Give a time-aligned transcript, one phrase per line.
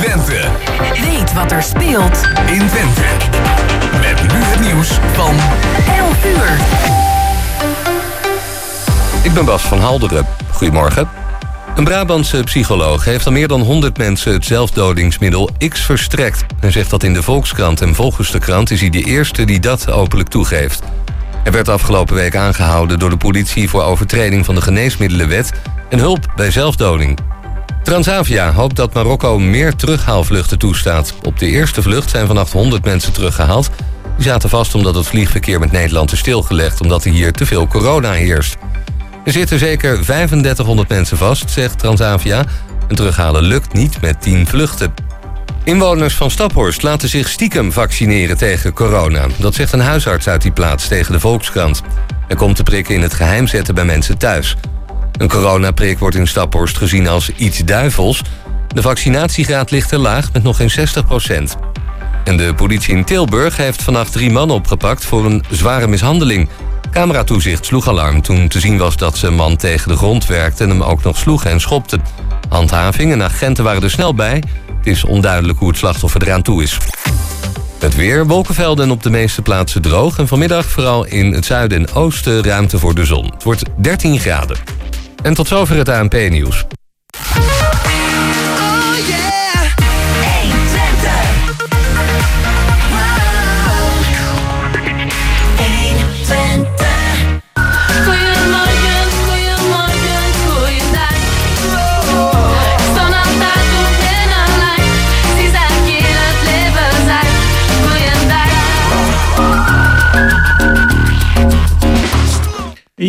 [0.00, 0.48] Twente.
[1.00, 3.02] Weet wat er speelt in Twente.
[4.00, 5.34] Met nu het nieuws van
[5.98, 6.58] 11 uur.
[9.22, 10.26] Ik ben Bas van Halderen.
[10.52, 11.08] Goedemorgen.
[11.76, 16.44] Een Brabantse psycholoog heeft al meer dan 100 mensen het zelfdodingsmiddel X verstrekt.
[16.60, 19.60] Hij zegt dat in de Volkskrant en volgens de krant is hij de eerste die
[19.60, 20.82] dat openlijk toegeeft.
[21.42, 25.52] Hij werd afgelopen week aangehouden door de politie voor overtreding van de geneesmiddelenwet
[25.88, 27.29] en hulp bij zelfdoding.
[27.82, 31.14] Transavia hoopt dat Marokko meer terughaalvluchten toestaat.
[31.22, 33.70] Op de eerste vlucht zijn vannacht 100 mensen teruggehaald.
[34.16, 36.80] Die zaten vast omdat het vliegverkeer met Nederland is stilgelegd...
[36.80, 38.56] omdat er hier te veel corona heerst.
[39.24, 42.44] Er zitten zeker 3500 mensen vast, zegt Transavia.
[42.88, 44.94] En terughalen lukt niet met 10 vluchten.
[45.64, 49.26] Inwoners van Staphorst laten zich stiekem vaccineren tegen corona.
[49.36, 51.82] Dat zegt een huisarts uit die plaats tegen de Volkskrant.
[52.28, 54.56] Er komt de prikken in het geheim zetten bij mensen thuis.
[55.18, 58.22] Een coronaprik wordt in Staphorst gezien als iets duivels.
[58.68, 61.56] De vaccinatiegraad ligt te laag met nog geen 60 procent.
[62.24, 66.48] En de politie in Tilburg heeft vannacht drie mannen opgepakt voor een zware mishandeling.
[66.90, 70.62] Cameratoezicht sloeg alarm toen te zien was dat ze een man tegen de grond werkte
[70.62, 71.98] en hem ook nog sloeg en schopte.
[72.48, 74.42] Handhaving en agenten waren er snel bij.
[74.76, 76.78] Het is onduidelijk hoe het slachtoffer eraan toe is.
[77.78, 80.18] Het weer, wolkenvelden en op de meeste plaatsen droog.
[80.18, 83.24] En vanmiddag vooral in het zuiden en oosten ruimte voor de zon.
[83.24, 84.56] Het wordt 13 graden.
[85.22, 86.66] En tot zover het ANP-nieuws.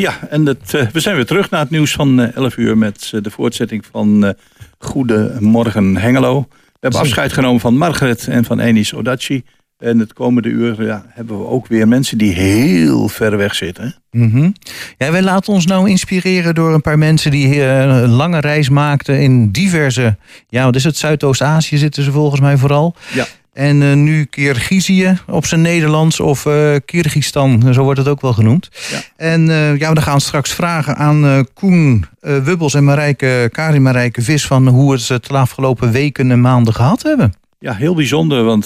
[0.02, 2.78] Ja, en het, eh, we zijn weer terug naar het nieuws van eh, 11 uur
[2.78, 4.34] met eh, de voortzetting van eh
[4.80, 6.48] Goedemorgen Hengelo.
[6.50, 9.44] We hebben afscheid genomen van Margaret en van Enis Odachi.
[9.82, 13.96] En het komende uur ja, hebben we ook weer mensen die heel ver weg zitten.
[14.12, 14.50] Mhm.
[14.98, 18.70] Ja, wij laten ons nou inspireren door een paar mensen die eh, een lange reis
[18.70, 20.18] maakten in diverse,
[20.50, 22.96] ja, wat is het, Zuidoost-Azië zitten ze volgens mij vooral.
[23.14, 23.26] Ja.
[23.54, 28.34] En eh, nu Kirgizië op zijn Nederlands of eh Kyrgyzstan, zo wordt het ook wel
[28.34, 28.70] genoemd.
[28.92, 29.02] Ja.
[29.16, 34.48] En eh, ja, we gaan straks vragen aan Koen Wubbels en Marijke, Karin Marijke Vis
[34.48, 37.34] van hoe het ze het de afgelopen weken en maanden gehad hebben.
[37.60, 38.66] Ja, heel bijzonder, want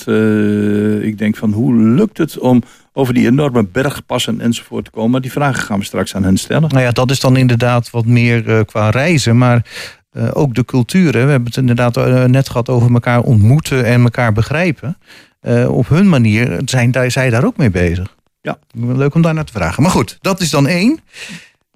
[1.03, 2.63] ik denk van hoe lukt het om
[2.94, 5.12] over die enorme bergpassen enzovoort te komen.
[5.12, 6.69] Maar die vragen gaan we straks aan hen stellen.
[6.69, 9.66] Nou ja, dat is dan inderdaad wat meer qua reizen, maar
[10.16, 11.26] eh, ook de culturen.
[11.26, 14.98] We hebben het inderdaad eh, net gehad over elkaar ontmoeten en elkaar begrijpen.
[15.40, 18.16] Eh, op hun manier zijn daar, zij daar ook mee bezig.
[18.42, 18.58] Ja.
[18.74, 19.84] Leuk om daar naar te vragen.
[19.84, 21.00] Maar goed, dat is dan één.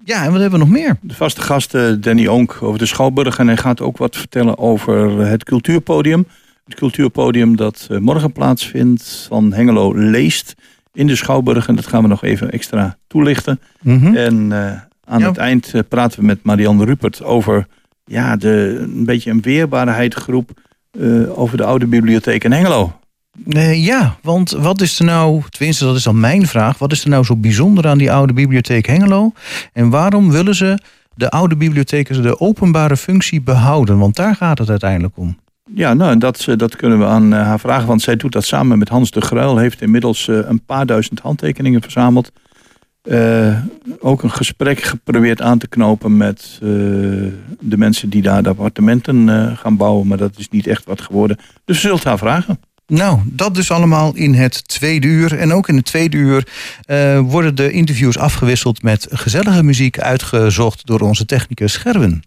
[0.04, 0.96] Ja, en wat hebben we nog meer?
[1.00, 3.38] De vaste gast Danny Onk over de Schouwburg.
[3.38, 6.26] En hij gaat ook wat vertellen over het cultuurpodium.
[6.64, 10.54] Het cultuurpodium dat morgen plaatsvindt van Hengelo Leest
[10.92, 11.68] in de Schouwburg.
[11.68, 13.60] En dat gaan we nog even extra toelichten.
[13.80, 14.14] Mhm.
[14.16, 14.52] En
[15.04, 15.28] aan Ja.
[15.28, 17.66] het eind praten we met Marianne Rupert over
[18.10, 20.50] ja, de, een beetje een weerbaarheidsgroep
[20.90, 22.98] eh, over de oude bibliotheek in Hengelo.
[23.74, 27.08] Ja, want wat is er nou, tenminste dat is dan mijn vraag, wat is er
[27.08, 29.32] nou zo bijzonder aan die oude bibliotheek Hengelo?
[29.72, 30.78] En waarom willen ze
[31.14, 33.98] de oude bibliotheken de openbare functie behouden?
[33.98, 35.38] Want daar gaat het uiteindelijk om.
[35.74, 37.88] Ja, nou, dat, eh, dat kunnen we aan eh, haar vragen.
[37.88, 39.56] Want zij doet dat samen met Hans de Gruil.
[39.56, 42.32] Heeft inmiddels een paar duizend handtekeningen verzameld.
[44.00, 46.68] Ook een gesprek geprobeerd aan te knopen met eh,
[47.60, 50.06] de mensen die daar de appartementen eh, gaan bouwen.
[50.06, 51.38] Maar dat is niet echt wat geworden.
[51.64, 52.60] Dus zult haar vragen.
[52.86, 55.38] Nou, dat dus allemaal in het tweede uur.
[55.38, 56.48] En ook in het tweede uur
[56.84, 62.22] eh, worden de interviews afgewisseld met gezellige muziek uitgezocht door onze technicus Gerben.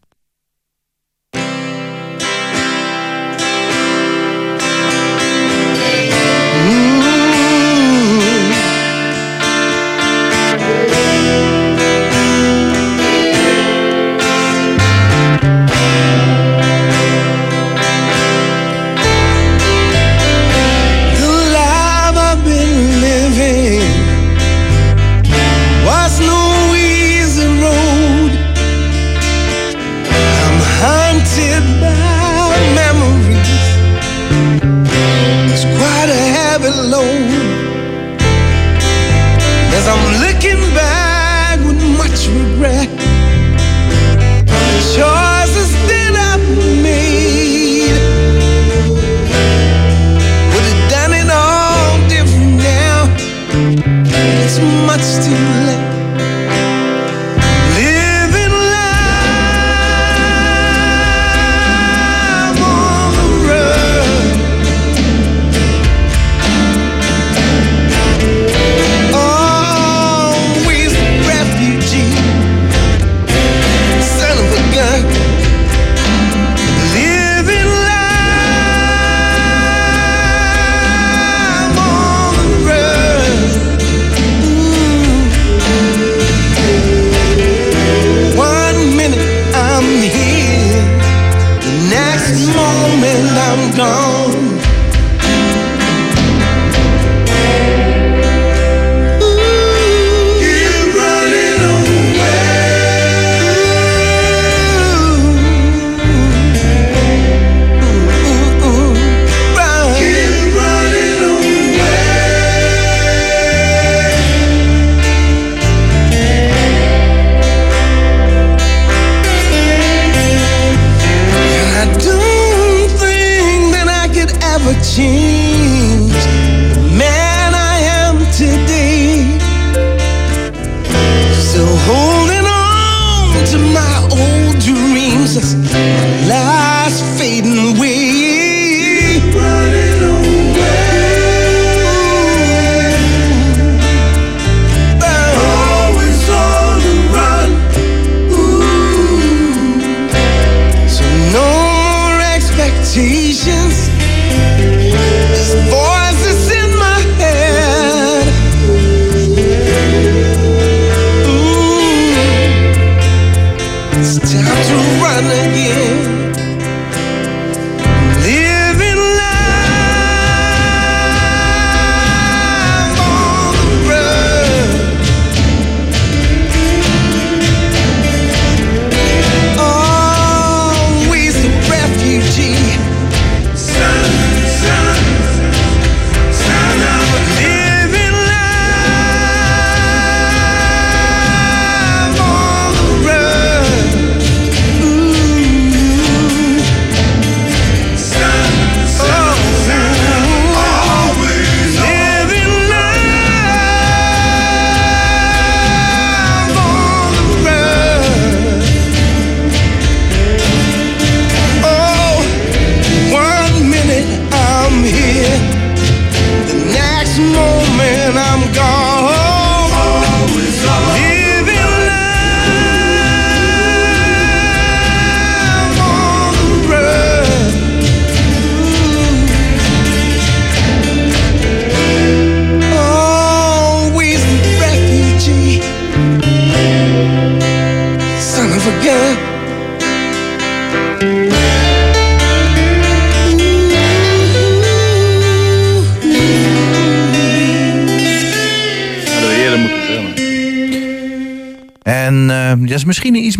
[93.85, 94.22] Oh.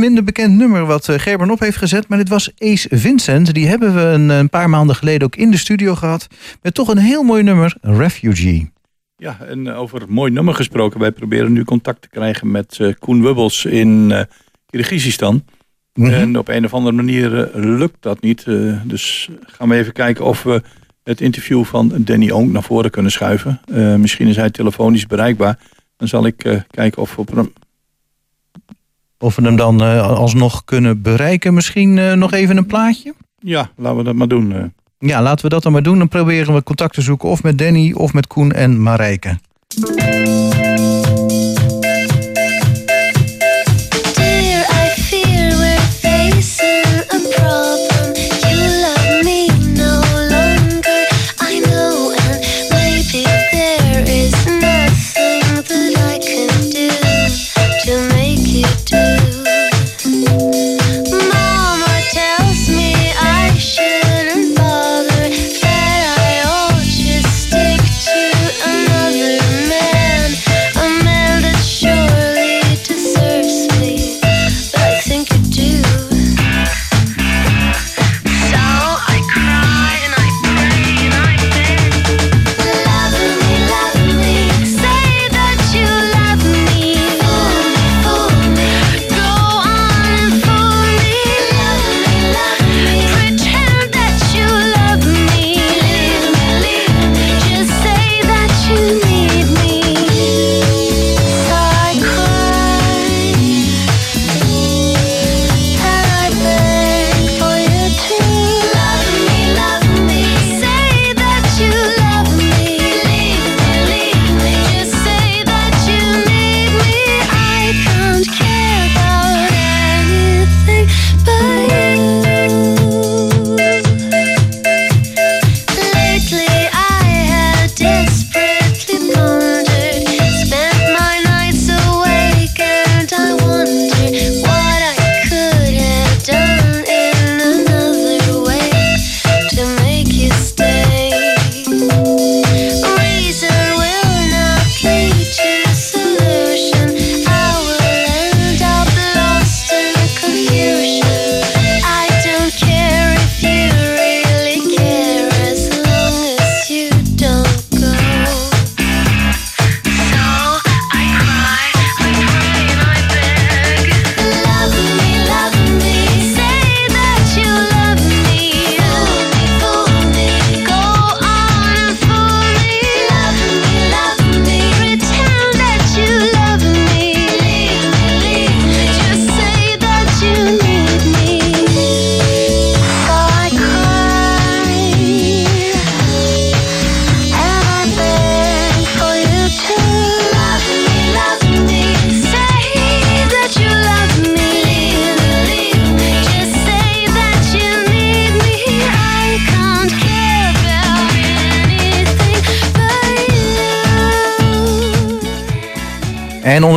[0.03, 2.07] Minder bekend nummer wat eh, Gerben op heeft gezet.
[2.07, 3.53] Maar dit was Ace Vincent.
[3.53, 6.27] Die hebben we een, een paar maanden geleden ook in de studio gehad.
[6.61, 8.71] Met toch een heel mooi nummer, Refugee.
[9.17, 10.99] Ja, en eh, over een mooi nummer gesproken.
[10.99, 14.21] Wij proberen nu contact te krijgen met eh, Koen Wubbels in eh
[14.69, 15.43] Kyrgyzstan.
[15.93, 16.13] Mhm.
[16.13, 18.43] En op een of andere manier eh, lukt dat niet.
[18.47, 20.61] Eh, dus gaan we even kijken of we
[21.03, 23.61] het interview van Danny Onk naar voren kunnen schuiven.
[23.65, 25.59] Eh, misschien is hij telefonisch bereikbaar.
[25.97, 27.53] Dan zal ik eh, kijken of we op hem...
[29.23, 31.53] Of we hem dan eh, alsnog kunnen bereiken.
[31.53, 33.13] Misschien eh, nog even een plaatje?
[33.39, 34.53] Ja, laten we dat maar doen.
[34.53, 34.63] eh.
[34.99, 35.97] Ja, laten we dat dan maar doen.
[35.97, 39.37] Dan proberen we contact te zoeken of met Danny of met Koen en Marijke.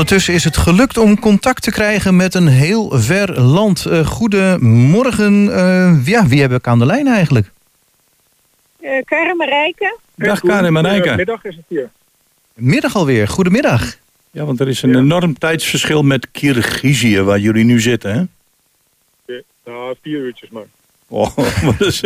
[0.07, 3.87] Ondertussen is het gelukt om contact te krijgen met een heel ver land.
[3.87, 5.55] Eh, goedemorgen.
[5.55, 7.51] Eh, ja, wie heb ik aan de lijn eigenlijk?
[8.81, 9.99] Uh, Karin Marijke.
[10.15, 11.17] Dag Karin Marijke.
[11.17, 11.91] Middag is het hier.
[12.55, 13.29] Middag alweer.
[13.29, 13.97] Goedemiddag.
[14.31, 18.25] Ja, want er is een enorm tijdsverschil met Kyrgyzije waar jullie nu zitten, hè?
[19.65, 20.67] Nou, vier uurtjes maar.
[21.09, 22.03] Oh, maar dus,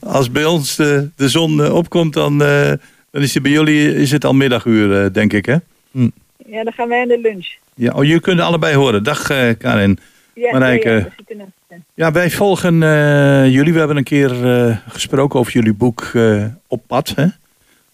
[0.00, 2.72] als bij ons de, de zon opkomt, dan, eh,
[3.10, 5.56] dan is het bij jullie is het al middaguur, eh, denk ik, hè?
[6.50, 7.46] Ja, dan gaan wij aan de lunch.
[7.74, 9.02] Ja, oh, jullie kunnen allebei horen.
[9.02, 9.98] Dag eh, Karin.
[10.34, 10.90] Ja, Marijke.
[11.28, 11.34] ja,
[11.68, 11.76] ja.
[11.94, 13.72] Ja, wij volgen eh, jullie.
[13.72, 17.26] We hebben een keer eh, gesproken over jullie boek eh, Op pad, hè?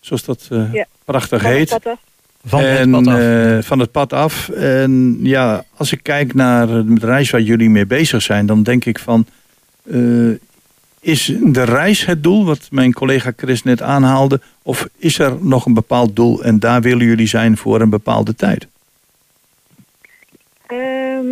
[0.00, 0.86] Zoals dat eh, Ja.
[1.04, 1.68] prachtig Van het heet.
[1.68, 1.98] pad af.
[2.44, 3.18] Van het en, pad af.
[3.18, 4.48] eh, van het pad af.
[4.48, 8.84] En ja, als ik kijk naar de reis waar jullie mee bezig zijn, dan denk
[8.84, 9.26] ik van.
[11.04, 14.40] Is de reis het doel, wat mijn collega Chris net aanhaalde?
[14.62, 18.34] Of is er nog een bepaald doel en daar willen jullie zijn voor een bepaalde
[18.34, 18.66] tijd?
[20.66, 21.26] Ehm,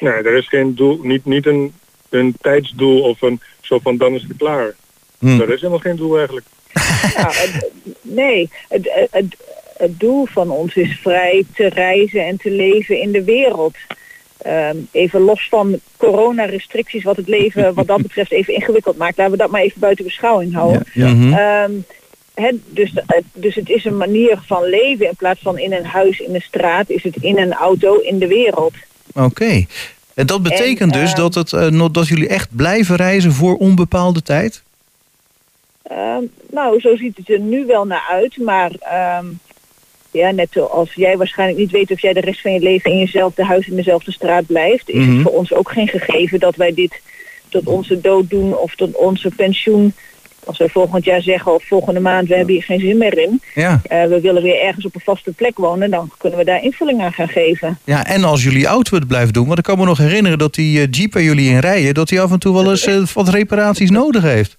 [0.00, 1.72] Nee, er is geen doel, niet, niet een,
[2.08, 4.74] een tijdsdoel of een zo van dan is het klaar.
[5.18, 5.40] Hm.
[5.40, 6.46] Er is helemaal geen doel eigenlijk.
[7.42, 7.70] het-
[8.02, 9.36] nee, het, het, het,
[9.76, 13.76] het doel van ons is vrij te reizen en te leven in de wereld.
[14.46, 19.16] Ehm, even los van coronarestricties, wat het leven wat dat betreft even ingewikkeld maakt.
[19.16, 20.82] Laten we dat maar even buiten beschouwing houden.
[20.94, 21.08] ja.
[21.08, 21.32] Mhm.
[21.32, 25.84] Ehm, dus, eh, dus het is een manier van leven in plaats van in een
[25.84, 28.74] huis, in een straat, is het in een auto, in de wereld.
[29.14, 29.64] Oké.
[30.14, 33.56] En dat betekent En, dus ehm, dat, het, nog- dat jullie echt blijven reizen voor
[33.56, 34.62] onbepaalde tijd?
[36.50, 38.70] Nou, zo ziet het er nu wel naar uit, maar
[40.16, 42.98] ja, net zoals jij waarschijnlijk niet weet of jij de rest van je leven in
[42.98, 45.12] jezelfde huis in dezelfde straat blijft, is Mhm.
[45.12, 47.00] het voor ons ook geen gegeven dat wij dit
[47.48, 49.92] tot onze dood doen of tot onze pensioen.
[50.44, 53.40] Als we volgend jaar zeggen of volgende maand, we hebben hier geen zin meer in.
[53.54, 53.80] Ja.
[53.88, 57.02] eh, we willen weer ergens op een vaste plek wonen, dan kunnen we daar invulling
[57.02, 57.78] aan gaan geven.
[57.84, 58.06] ja.
[58.06, 60.80] En als jullie auto het blijft doen, want ik kan me nog herinneren dat die
[60.80, 63.28] eh, Jeep waar jullie in rijden, dat die af en toe wel eens eh, wat
[63.28, 64.56] reparaties nodig heeft.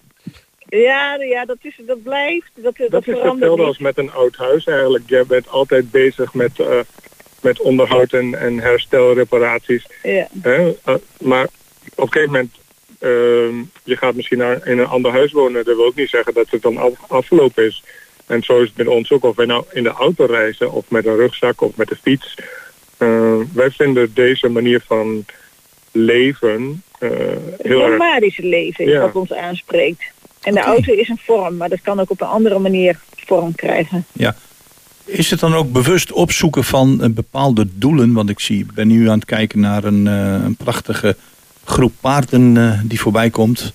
[0.69, 2.50] Ja, ja dat, is, dat blijft.
[2.55, 5.09] Dat, dat, Dat is hetzelfde als met een oud huis eigenlijk.
[5.09, 6.79] Je bent altijd bezig met, eh,
[7.41, 9.88] met onderhoud en, en herstelreparaties.
[10.03, 10.27] Ja.
[10.41, 10.74] Hè?
[10.83, 11.47] Eh, maar
[11.95, 12.55] op een gegeven moment,
[13.00, 15.65] ehm, je gaat misschien naar, in een ander huis wonen.
[15.65, 17.83] Dat wil ook niet zeggen dat het dan af, afgelopen is.
[18.25, 19.24] En zo is het met ons ook.
[19.24, 22.36] Of wij nou in de auto reizen of met een rugzak of met de fiets.
[22.97, 25.25] Eh, wij vinden deze manier van
[25.91, 27.89] leven Het heel erg...
[27.91, 29.01] nomadische leven is Ja.
[29.01, 30.03] wat ons aanspreekt.
[30.41, 33.56] En de auto is een vorm, maar dat kan ook op een andere manier vorm
[33.56, 34.06] krijgen.
[34.13, 34.36] Ja.
[35.08, 38.13] Is het dan ook bewust opzoeken van eh, bepaalde doelen?
[38.13, 41.15] Want ik zie, ik ben nu aan het kijken naar een, eh, een prachtige
[41.63, 43.74] groep paarden eh, die voorbij komt.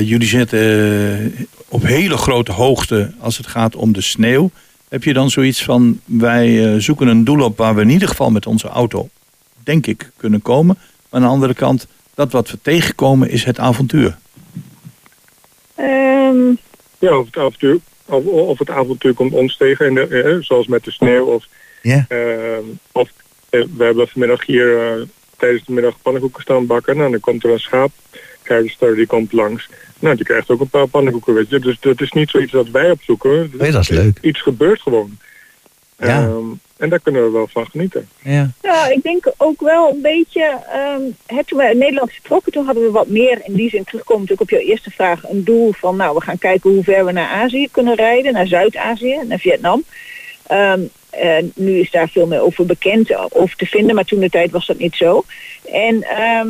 [0.00, 4.50] Jullie zitten op hele grote hoogte als het gaat om de sneeuw.
[4.88, 8.30] Heb je dan zoiets van, wij zoeken een doel op waar we in ieder geval
[8.30, 9.08] met onze auto,
[9.62, 10.78] denk ik, kunnen komen.
[10.78, 14.16] Maar aan de andere kant, dat wat we tegenkomen is het avontuur.
[15.76, 16.54] Ehm,
[16.98, 20.66] Ja, of het avontuur, of, of het avontuur komt ons tegen, in de, eh, zoals
[20.66, 21.24] met de sneeuw.
[21.24, 21.46] Of,
[21.82, 22.04] Ja.
[22.08, 23.08] ehm, of
[23.50, 25.02] eh, we hebben vanmiddag hier eh,
[25.36, 26.96] tijdens de middag pannenkoeken staan bakken.
[26.96, 29.68] Nou, dan komt er een schaapherder die komt langs.
[29.98, 31.58] Nou, die krijgt ook een paar pannenkoeken, weet je.
[31.58, 33.50] Dus dat is niet zoiets dat wij opzoeken.
[33.58, 34.18] Nee, dat is leuk.
[34.20, 35.18] Iets gebeurt gewoon.
[35.98, 36.22] Ja.
[36.22, 36.44] Ehm,
[36.76, 38.08] en daar kunnen we wel van genieten.
[38.22, 38.50] Ja.
[38.62, 42.64] nou, ik denk ook wel een beetje, ehm, hè, toen we in Nederland vertrokken, toen
[42.64, 45.28] hadden we wat meer in die zin terugkomen natuurlijk op jouw eerste vraag.
[45.28, 48.46] Een doel van, nou, we gaan kijken hoe ver we naar Azië kunnen rijden, naar
[48.46, 49.84] Zuid-Azië, naar Vietnam.
[50.46, 50.80] Ehm,
[51.10, 54.50] eh, nu is daar veel meer over bekend, over te vinden, maar toen de tijd
[54.50, 55.24] was dat niet zo.
[55.72, 56.48] En ehm,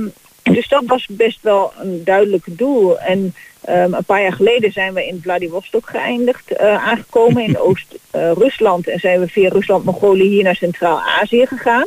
[0.53, 2.99] dus dat was best wel een duidelijk doel.
[2.99, 8.89] En ehm, een paar jaar geleden zijn we in Vladivostok geëindigd, eh, aangekomen in Oost-Rusland.
[8.89, 11.87] en zijn we via Rusland-Mongolië hier naar Centraal-Azië gegaan.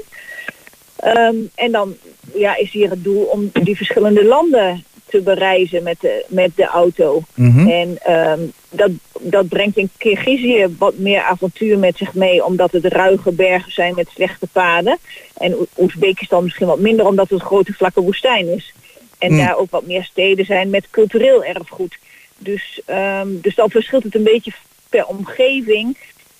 [0.95, 1.95] Ehm, en dan
[2.33, 6.65] ja, is hier het doel om die verschillende landen te bereizen met de, met de
[6.65, 7.21] auto.
[7.33, 7.67] Mhm.
[7.67, 8.39] En ehm,
[8.69, 13.71] dat, dat brengt in Kirgizië wat meer avontuur met zich mee, omdat het ruige bergen
[13.71, 14.97] zijn met slechte paden.
[15.37, 18.73] En Oezbekistan misschien wat minder, omdat het een grote vlakke woestijn is.
[19.17, 19.37] En Mm.
[19.37, 21.97] daar ook wat meer steden zijn met cultureel erfgoed.
[22.37, 24.51] Dus, ehm, dus dan verschilt het een beetje
[24.89, 25.97] per omgeving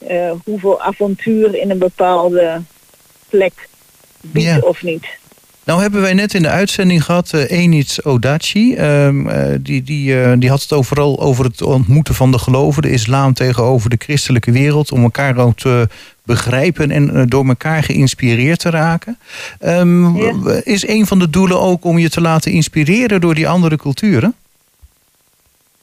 [0.08, 2.62] eh, hoeveel avontuur in een bepaalde
[3.30, 3.68] plek
[4.22, 4.60] biedt Ja.
[4.60, 5.06] of niet.
[5.70, 8.76] Nou hebben wij net in de uitzending gehad eh Enid Odachi.
[8.76, 12.82] Ehm, eh, die, die, eh, die had het overal over het ontmoeten van de geloven,
[12.82, 14.92] de islam tegenover de christelijke wereld.
[14.92, 15.88] Om elkaar ook te
[16.24, 19.18] begrijpen en door elkaar geïnspireerd te raken.
[19.60, 20.62] Ehm, Ja.
[20.64, 24.36] Is een van de doelen ook om je te laten inspireren door die andere culturen?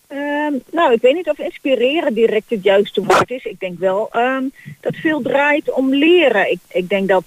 [0.07, 3.45] Ehm, nou, ik weet niet of inspireren direct het juiste woord is.
[3.45, 4.11] Ik denk wel
[4.81, 6.51] dat veel draait om leren.
[6.51, 7.25] Ik, ik denk dat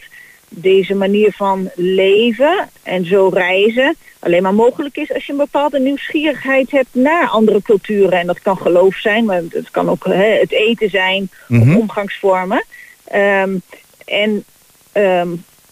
[0.50, 5.79] deze manier van leven en zo reizen alleen maar mogelijk is als je een bepaalde
[5.79, 8.20] nieuwsgierigheid hebt naar andere culturen.
[8.20, 11.70] En dat kan geloof zijn, maar het kan ook hè, het eten zijn Mhm.
[11.70, 12.63] of omgangsvormen.
[13.03, 13.58] Ehm,
[14.06, 14.44] en
[14.91, 15.27] ehm,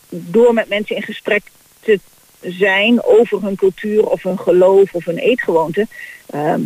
[0.10, 1.42] door met mensen in gesprek
[1.80, 2.00] te
[2.42, 5.88] zijn over hun cultuur of hun geloof of hun eetgewoonte,
[6.30, 6.62] ehm,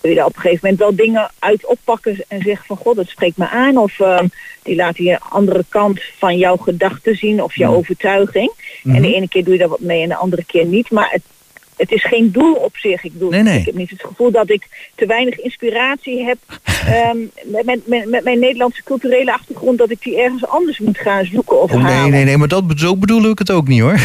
[0.00, 2.96] kun je daar op een gegeven moment wel dingen uit oppakken en zeggen van god,
[2.96, 3.76] dat spreekt me aan.
[3.76, 4.26] Of ehm,
[4.62, 8.52] die laten je een andere kant van jouw gedachten zien of jouw overtuiging.
[8.84, 10.90] En de ene keer doe je daar wat mee en de andere keer niet.
[10.90, 11.22] Maar het,
[11.76, 13.04] het is geen doel op zich.
[13.04, 13.58] Ik, bedoel, Nee, nee.
[13.58, 16.38] ik heb niet het gevoel dat ik te weinig inspiratie heb
[16.86, 20.98] ehm, met, met, met, met mijn Nederlandse culturele achtergrond, dat ik die ergens anders moet
[20.98, 22.10] gaan zoeken of Oh, nee, halen.
[22.10, 23.98] nee, nee, maar dat, zo bedoel ik het ook niet hoor.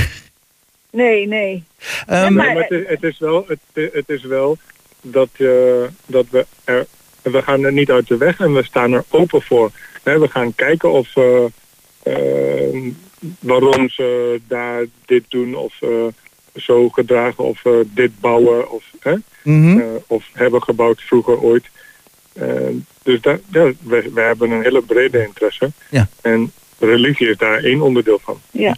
[0.91, 1.63] nee, nee.
[2.07, 4.57] Ehm, Nee, maar het is, het is wel, het, het is wel
[5.11, 6.85] dat, eh, dat we er,
[7.21, 9.71] we gaan er niet uit de weg en we staan er open voor.
[10.03, 11.45] We gaan kijken of eh,
[12.03, 12.93] eh,
[13.39, 16.07] waarom ze daar dit doen of eh,
[16.55, 19.79] zo gedragen of eh, dit bouwen of, hè, mhm.
[19.79, 21.65] eh, of hebben gebouwd vroeger ooit.
[22.33, 22.47] Eh,
[23.03, 25.71] dus daar, ja, we, we hebben een hele brede interesse.
[25.89, 26.07] Ja.
[26.21, 28.41] En religie is daar één onderdeel van.
[28.51, 28.77] Ja.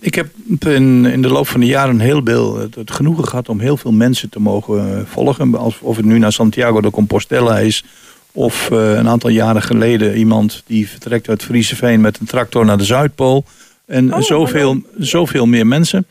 [0.00, 3.48] Ik heb in, in de loop van de jaren heel veel het, het genoegen gehad
[3.48, 5.54] om heel veel mensen te mogen eh, volgen.
[5.54, 7.84] Als, of het nu naar Santiago de Compostela is.
[8.32, 12.78] Of eh, een aantal jaren geleden iemand die vertrekt uit Frieseveen met een tractor naar
[12.78, 13.44] de Zuidpool.
[13.86, 16.06] En Oh, zoveel, zoveel meer mensen.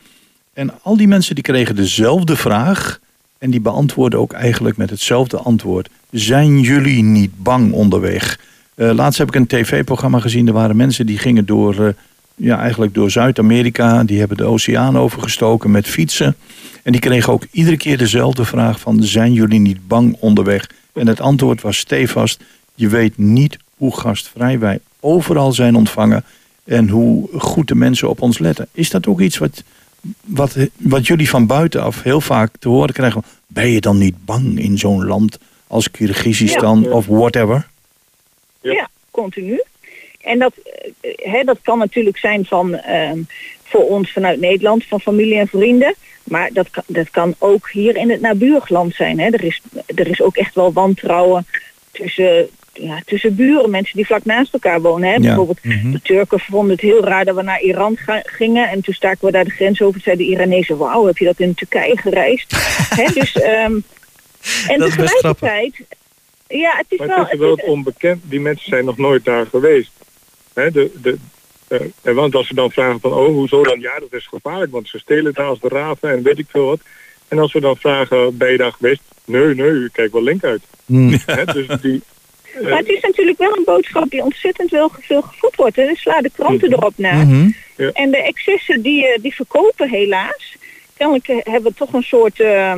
[0.54, 3.00] En al die mensen die kregen dezelfde vraag.
[3.38, 5.89] En die beantwoorden ook eigenlijk met hetzelfde antwoord.
[6.12, 8.39] Zijn jullie niet bang onderweg?
[8.76, 10.47] Eh, laatst heb ik een tv-programma gezien.
[10.47, 11.95] Er waren mensen die gingen door,
[12.38, 14.04] ja, eigenlijk door Zuid-Amerika.
[14.04, 16.36] Die hebben de oceaan overgestoken met fietsen.
[16.84, 19.04] En die kregen ook iedere keer dezelfde vraag van...
[19.04, 20.69] zijn jullie niet bang onderweg?
[20.93, 22.43] En het antwoord was stevast...
[22.76, 26.23] je weet niet hoe gastvrij wij overal zijn ontvangen...
[26.63, 28.67] en hoe goed de mensen op ons letten.
[28.71, 29.63] Is dat ook iets wat,
[30.26, 33.23] wat, wat jullie van buitenaf heel vaak te horen krijgen?
[33.47, 36.89] Ben je dan niet bang in zo'n land als Kyrgyzstan Ja.
[36.89, 37.67] of whatever?
[38.62, 38.71] Ja.
[38.71, 39.62] Ja, continu.
[40.21, 40.53] En dat,
[41.01, 43.19] eh, hè, dat kan natuurlijk zijn van, ehm,
[43.63, 45.95] voor ons vanuit Nederland, van familie en vrienden.
[46.23, 49.19] Maar dat kan, dat kan ook hier in het nabuurland zijn.
[49.19, 49.30] Hè.
[49.30, 49.62] Er, is,
[49.95, 51.45] er is ook echt wel wantrouwen
[51.91, 55.08] tussen, ja, tussen buren, mensen die vlak naast elkaar wonen.
[55.10, 55.13] Hè.
[55.15, 55.19] Ja.
[55.19, 55.91] Bijvoorbeeld Mhm.
[55.91, 58.69] de Turken vonden het heel raar dat we naar Iran ga- gingen.
[58.69, 60.01] En toen staken we daar de grens over.
[60.01, 62.51] Zeiden de Iranezen, wauw, heb je dat in Turkije gereisd?
[63.01, 63.75] Hè, dus, ehm,
[64.67, 65.82] en tegelijkertijd...
[66.47, 67.17] Ja, het is Maar wel...
[67.23, 68.21] het is wel het het is- onbekend.
[68.25, 69.91] Die mensen zijn nog nooit daar geweest.
[70.57, 71.17] Hè, de, de,
[71.67, 73.79] eh, en want als ze dan vragen van, oh, hoezo dan?
[73.79, 76.65] Ja, dat is gevaarlijk, want ze stelen daar als de raven en weet ik veel
[76.65, 76.79] wat.
[77.27, 79.01] En als we dan vragen, ben je daar geweest?
[79.25, 80.61] Nee, nee, ik kijk wel link uit.
[80.85, 81.17] Mm.
[81.25, 82.01] Hè, dus die,
[82.53, 85.75] eh, Maar het is natuurlijk wel een boodschap die ontzettend wel veel gevoed wordt.
[85.75, 85.85] Hè.
[85.85, 87.23] Dus sla de kranten erop na.
[87.23, 87.49] Mhm.
[87.93, 90.55] En de excessen die, die verkopen helaas.
[90.97, 92.73] Kennelijk hebben we toch een soort eh,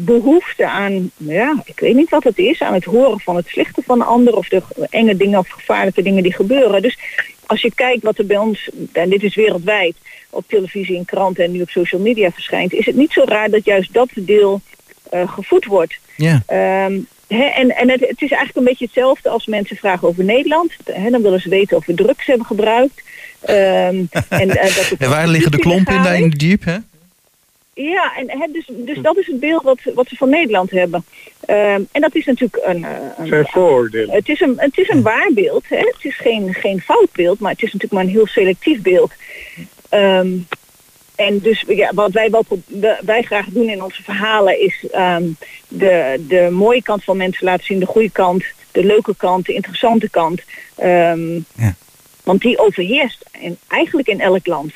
[0.00, 3.82] behoefte aan, ja, ik weet niet wat het is, aan het horen van het slechte
[3.84, 6.82] van de ander of de enge dingen of gevaarlijke dingen die gebeuren.
[6.82, 6.98] Dus
[7.46, 9.96] als je kijkt wat er bij ons, en dit is wereldwijd,
[10.30, 13.50] op televisie en kranten en nu op social media verschijnt, is het niet zo raar
[13.50, 14.60] dat juist dat deel
[15.10, 15.98] eh, gevoed wordt.
[16.16, 16.42] Ja.
[16.46, 20.72] Ehm, en en het, het is eigenlijk een beetje hetzelfde als mensen vragen over Nederland.
[20.84, 23.02] Hè, dan willen ze weten of we drugs hebben gebruikt.
[23.40, 26.76] Ehm, en, eh, dat het En waar liggen de klompen in, in de jeep, hè?
[27.82, 31.04] Ja, en hè, dus, dus dat is het beeld wat, wat ze van Nederland hebben.
[31.40, 32.84] Ehm, en dat is natuurlijk een...
[32.84, 33.26] eh, een
[34.10, 35.64] het is een, het is een waar beeld.
[35.68, 35.76] Hè?
[35.76, 39.12] Het is geen, geen fout beeld, maar het is natuurlijk maar een heel selectief beeld.
[39.88, 40.28] Ehm,
[41.14, 42.44] en dus ja, wat wij, wel,
[43.00, 45.24] wij graag doen in onze verhalen is ehm,
[45.68, 49.54] de, de mooie kant van mensen laten zien, de goede kant, de leuke kant, de
[49.54, 50.42] interessante kant.
[50.76, 51.74] Ehm, Ja.
[52.22, 54.72] Want die overheerst in, eigenlijk in elk land.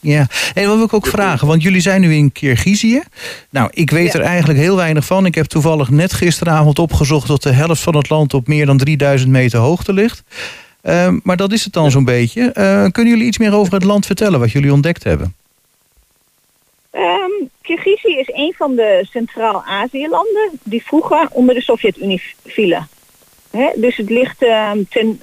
[0.00, 3.02] Ja, en wat wil ik ook vragen, want jullie zijn nu in Kirgizië.
[3.50, 4.18] Nou, ik weet Ja.
[4.18, 5.26] er eigenlijk heel weinig van.
[5.26, 8.78] Ik heb toevallig net gisteravond opgezocht dat de helft van het land op meer dan
[8.78, 10.22] 3000 meter hoogte ligt.
[10.82, 12.42] Ehm, maar dat is het dan zo'n beetje.
[12.52, 15.34] Eh, kunnen jullie iets meer over het land vertellen wat jullie ontdekt hebben?
[16.90, 17.28] Ehm
[17.62, 22.88] Kirgizië is een van de Centraal-Azië-landen die vroeger onder de Sovjet-Unie vielen.
[23.74, 25.20] Dus het ligt, ehm, ten,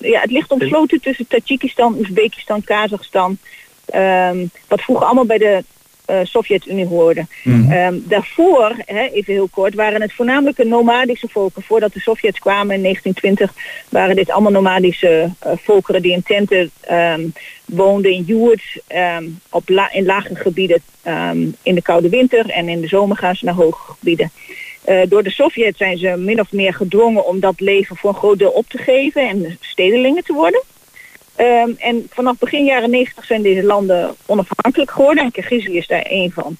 [0.00, 3.38] ja, het ligt omsloten tussen Tajikistan, Oezbekistan, Kazachstan.
[3.86, 5.64] Ehm, wat vroeger allemaal bij de
[6.04, 7.26] eh, Sovjet-Unie hoorde.
[7.70, 11.62] Ehm, daarvoor, hè, even heel kort, waren het voornamelijk nomadische volken.
[11.62, 13.52] Voordat de Sovjets kwamen in 1920
[13.88, 17.28] waren dit allemaal nomadische eh, volkeren die in tenten ehm,
[17.64, 20.82] woonden in ehm, op la- in lage gebieden
[21.62, 24.30] in de koude winter en in de zomer gaan ze naar hoge gebieden.
[24.86, 28.16] Eh, door de Sovjets zijn ze min of meer gedwongen om dat leven voor een
[28.16, 30.62] groot deel op te geven en stedelingen te worden.
[31.36, 36.02] Ehm, en vanaf begin jaren 90 zijn deze landen onafhankelijk geworden en Kirgizië is daar
[36.02, 36.56] één van.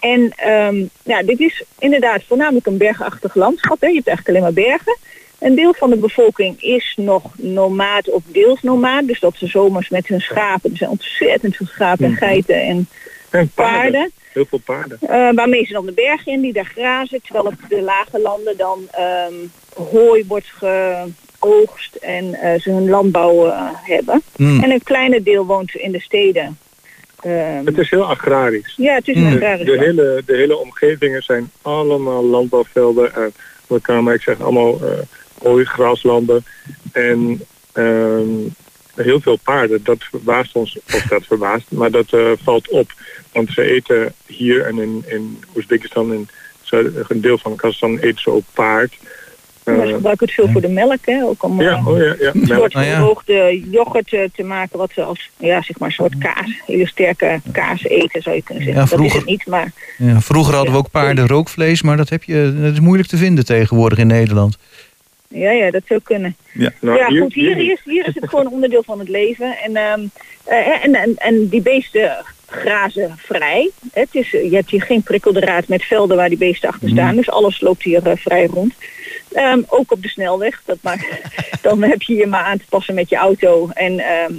[0.00, 3.80] En ehm, ja, dit is inderdaad voornamelijk een bergachtig landschap.
[3.80, 3.86] Hè.
[3.86, 4.96] Je hebt eigenlijk alleen maar bergen.
[5.38, 9.06] Een deel van de bevolking is nog nomaat of deels nomaat.
[9.06, 12.88] Dus dat ze zomers met hun schapen, er zijn ontzettend veel schapen en geiten en
[13.30, 13.80] En paarden.
[13.82, 14.12] paarden.
[14.32, 14.98] Heel veel paarden.
[15.00, 17.22] eh, waarmee ze dan de bergen in, die daar grazen.
[17.22, 19.34] Terwijl op de lage landen dan ehm,
[19.74, 20.46] hooi wordt
[21.40, 24.22] geoogst en eh, ze hun landbouw eh, hebben.
[24.36, 24.62] Hmm.
[24.62, 26.58] En een kleine deel woont in de steden.
[27.20, 28.74] Ehm, Het is heel agrarisch.
[28.76, 33.14] ja, het is een De, agrarisch de, hele, de hele omgevingen zijn allemaal landbouwvelden.
[33.14, 33.32] En
[33.66, 34.98] wat kan maar ik zeg allemaal eh
[35.42, 36.44] mooie graslanden.
[36.92, 37.40] En
[37.72, 38.28] ehm,
[38.94, 39.84] heel veel paarden.
[39.84, 42.92] Dat verbaast ons, of dat verbaast, maar dat eh, valt op.
[43.32, 46.28] Want ze eten hier en in, in Oezbekistan en
[46.62, 48.94] zuid- een deel van Kazachstan eten ze ook paard.
[49.64, 51.22] Maar ze Eh, gebruiken het veel voor de melk, hè?
[51.24, 52.30] Ook om ja, eh, oh ja, ja.
[52.32, 52.58] een melk.
[52.58, 52.82] soort ja.
[52.82, 56.86] verhoogde yoghurt eh, te maken, wat ze als ja, zeg maar een soort kaas, hele
[56.86, 58.82] sterke kaas eten, zou je kunnen zeggen.
[58.82, 61.96] Ja, Dat is vroeger- het niet, maar Ja, vroeger hadden we ook paarden rookvlees, maar
[61.96, 64.58] dat, heb je, dat is moeilijk te vinden tegenwoordig in Nederland.
[65.28, 66.36] ja, ja, dat zou kunnen.
[66.52, 69.56] Nou, ja, hier- goed, hier, hier- is, hier is het gewoon onderdeel van het leven.
[69.64, 70.00] En, ehm,
[70.44, 73.70] eh, en, en, en die beesten grazen vrij.
[73.92, 77.16] Het is, je hebt hier geen prikkeldraad met velden waar die beesten achter staan.
[77.16, 78.74] Dus alles loopt hier vrij rond.
[79.32, 80.62] Ehm, ook op de snelweg.
[80.64, 81.06] Dat maakt,
[81.62, 83.68] dan heb je je maar aan te passen met je auto.
[83.74, 84.32] En ehm,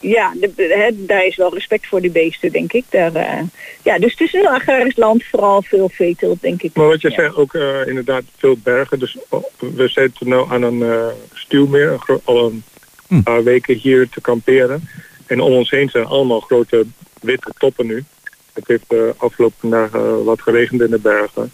[0.00, 2.84] ja, de, daar is wel respect voor die beesten, denk ik.
[2.90, 3.40] Daar, eh,
[3.82, 6.74] ja, dus het is een heel agrarisch land, vooral veel veeteelt, denk ik.
[6.74, 7.14] Maar wat je Ja.
[7.14, 8.98] zei, ook eh, inderdaad veel bergen.
[8.98, 12.62] Dus oh, we zitten nu aan een eh stuwmeer, al een
[13.08, 13.22] Hm.
[13.22, 14.88] paar weken hier te kamperen.
[15.26, 16.84] En om ons heen zijn allemaal grote
[17.20, 18.04] witte toppen nu.
[18.52, 21.52] Het heeft de afgelopen dagen wat geregend in de bergen.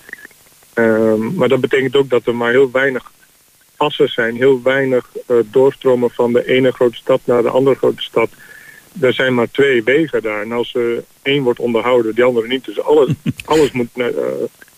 [0.78, 3.12] Ehm, maar dat betekent ook dat er maar heel weinig
[3.76, 4.36] passen zijn.
[4.36, 8.28] Heel weinig eh, doorstromen van de ene grote stad naar de andere grote stad.
[9.00, 10.42] Er zijn maar twee wegen daar.
[10.42, 12.64] En als er één wordt onderhouden, die andere niet.
[12.64, 13.08] Dus alles,
[13.44, 14.04] alles moet eh,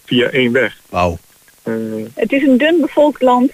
[0.04, 0.76] via één weg.
[0.88, 1.18] Wauw.
[1.62, 1.74] Eh,
[2.14, 3.52] Het is een dun bevolkt land.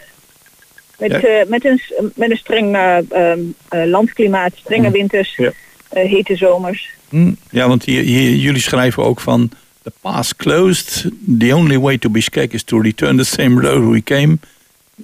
[0.99, 1.21] Met, Ja.
[1.21, 1.81] eh, met, een,
[2.15, 5.53] met een streng eh, ehm, eh, landklimaat, strenge winters, Ja.
[5.89, 6.91] eh, hete zomers.
[7.09, 7.33] Hm.
[7.51, 9.51] Ja, want hier, hier- jullie schrijven ook van...
[9.87, 11.05] The pass closed.
[11.39, 14.39] The only way to Bishkek is to return the same road we came.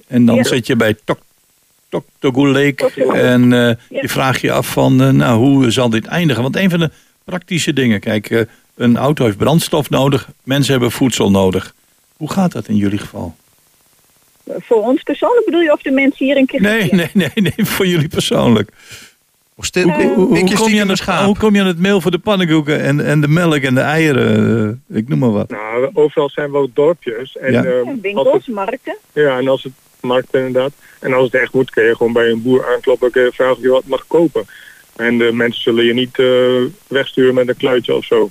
[0.07, 0.43] En dan Ja.
[0.43, 1.19] zit je bij Tok
[1.89, 2.91] Tok Togul Lake.
[3.13, 3.75] En eh, Ja.
[4.01, 5.01] je vraagt je af van...
[5.01, 6.41] eh, nou, hoe zal dit eindigen?
[6.43, 6.91] Want een van de
[7.23, 7.99] praktische dingen...
[7.99, 8.41] Kijk, eh,
[8.75, 10.29] een auto heeft brandstof nodig.
[10.43, 11.73] Mensen hebben voedsel nodig.
[12.17, 13.35] Hoe gaat dat in jullie geval?
[14.59, 16.61] Voor ons persoonlijk bedoel je of de mensen hier een keer...
[16.61, 18.69] Nee, nee, nee, nee, voor jullie persoonlijk.
[19.55, 22.17] Of stil, Hoe, kom je aan het, hoe kom je aan het mail voor de
[22.19, 24.83] pannenkoeken en, en de melk en de eieren?
[24.89, 25.49] eh, ik noem maar wat.
[25.49, 27.37] nou, overal zijn wel dorpjes.
[27.37, 27.63] En, Ja.
[27.63, 28.97] eh, Ja, als winkels, het, markten.
[29.13, 30.71] ja, en als het markt inderdaad.
[30.99, 33.61] En als het echt moet, kun je gewoon bij een boer aankloppen je vragen of
[33.61, 34.45] je wat mag kopen.
[34.95, 38.29] En de mensen zullen je niet eh, wegsturen met een kluitje of zo.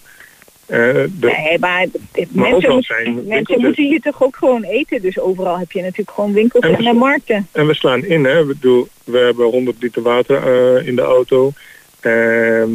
[0.72, 3.64] Eh, de, Nee, maar, Maar mensen, overal moet- zijn mensen winkeltjes.
[3.64, 5.02] moeten hier toch ook gewoon eten.
[5.02, 7.48] Dus overal heb je natuurlijk gewoon winkels En en, we- markten.
[7.52, 8.40] En we slaan in, hè.
[8.40, 10.36] Ik bedoel, we hebben 100 liter water
[10.76, 11.52] eh, in de auto.
[12.00, 12.70] Ehm,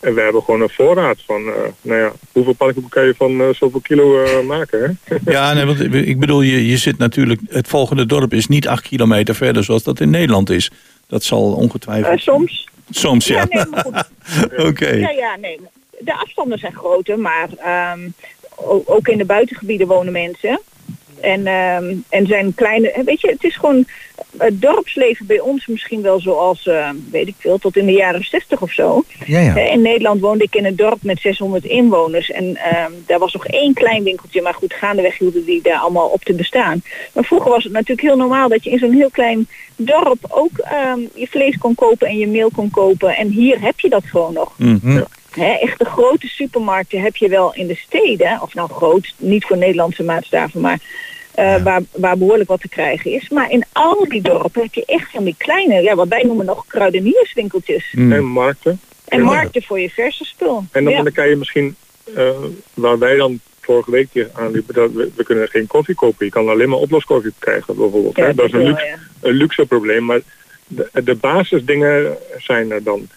[0.00, 3.40] en we hebben gewoon een voorraad van, eh, nou ja, hoeveel pannenkoeken kan je van
[3.40, 5.16] eh, zoveel kilo eh, maken, hè?
[5.32, 7.40] Ja, nee, want ik bedoel, je, je zit natuurlijk...
[7.48, 10.70] Het volgende dorp is niet acht kilometer verder zoals dat in Nederland is.
[11.06, 12.20] Dat zal ongetwijfeld...
[12.20, 12.68] Soms.
[12.90, 13.46] Soms, ja.
[13.48, 13.64] Nee.
[14.68, 14.88] Oké.
[14.90, 15.60] Ja, ja, nee.
[16.00, 18.08] De afstanden zijn groter, maar ehm,
[18.84, 20.60] ook in de buitengebieden wonen mensen.
[21.20, 23.86] En, ehm, en zijn kleine, weet je, het is gewoon
[24.38, 28.24] het dorpsleven bij ons misschien wel zoals, eh, weet ik veel, tot in de jaren
[28.24, 29.04] 60 of zo.
[29.26, 29.56] Ja, ja.
[29.56, 32.30] Eh, In Nederland woonde ik in een dorp met 600 inwoners.
[32.30, 34.42] En ehm, daar was nog één klein winkeltje.
[34.42, 36.82] Maar goed, gaandeweg hielden die daar allemaal op te bestaan.
[37.12, 40.58] Maar vroeger was het natuurlijk heel normaal dat je in zo'n heel klein dorp ook
[40.58, 43.16] ehm, je vlees kon kopen en je meel kon kopen.
[43.16, 44.52] En hier heb je dat gewoon nog.
[45.34, 45.40] Mhm.
[45.40, 48.38] Hè, echte grote supermarkten heb je wel in de steden.
[48.42, 50.78] Of nou groot, niet voor Nederlandse maatstaven, maar
[51.34, 53.28] eh, waar, waar behoorlijk wat te krijgen is.
[53.28, 56.46] Maar in al die dorpen heb je echt van die kleine, ja, wat wij noemen
[56.46, 57.92] nog kruidenierswinkeltjes.
[57.92, 58.12] Mm.
[58.12, 58.80] En markten.
[59.04, 59.24] En Ja.
[59.24, 60.64] markten voor je verse spul.
[60.72, 61.02] En dan, ja.
[61.02, 61.76] dan kan je misschien,
[62.14, 62.30] eh,
[62.74, 66.26] waar wij dan vorige week tegen aanliepen, dat we, we kunnen geen koffie kopen.
[66.26, 68.16] Je kan alleen maar oploskoffie krijgen bijvoorbeeld.
[68.16, 68.34] Ja, hè?
[68.34, 68.98] Dat is een wel, luxe, ja.
[69.20, 70.20] een luxe probleem, maar
[70.66, 73.08] de, de basisdingen zijn er dan.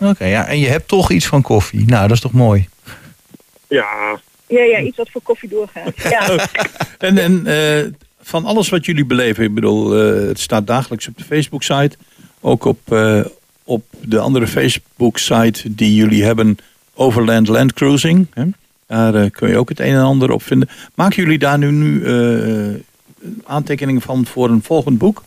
[0.00, 0.46] Oké, ja.
[0.46, 1.84] En je hebt toch iets van koffie.
[1.86, 2.68] Nou, dat is toch mooi.
[3.68, 5.92] Ja, Ja, ja, iets wat voor koffie doorgaat.
[6.10, 6.46] Ja.
[6.98, 7.84] En, en eh,
[8.20, 11.96] van alles wat jullie beleven, ik bedoel, eh, het staat dagelijks op de Facebook-site.
[12.40, 13.20] Ook op, eh,
[13.64, 16.56] op de andere Facebook-site die jullie hebben,
[16.94, 18.26] Overland Land Cruising.
[18.34, 18.44] Hè?
[18.86, 20.68] Daar eh, kun je ook het een en ander op vinden.
[20.94, 22.80] Maken jullie daar nu, nu eh,
[23.44, 25.22] aantekeningen van voor een volgend boek?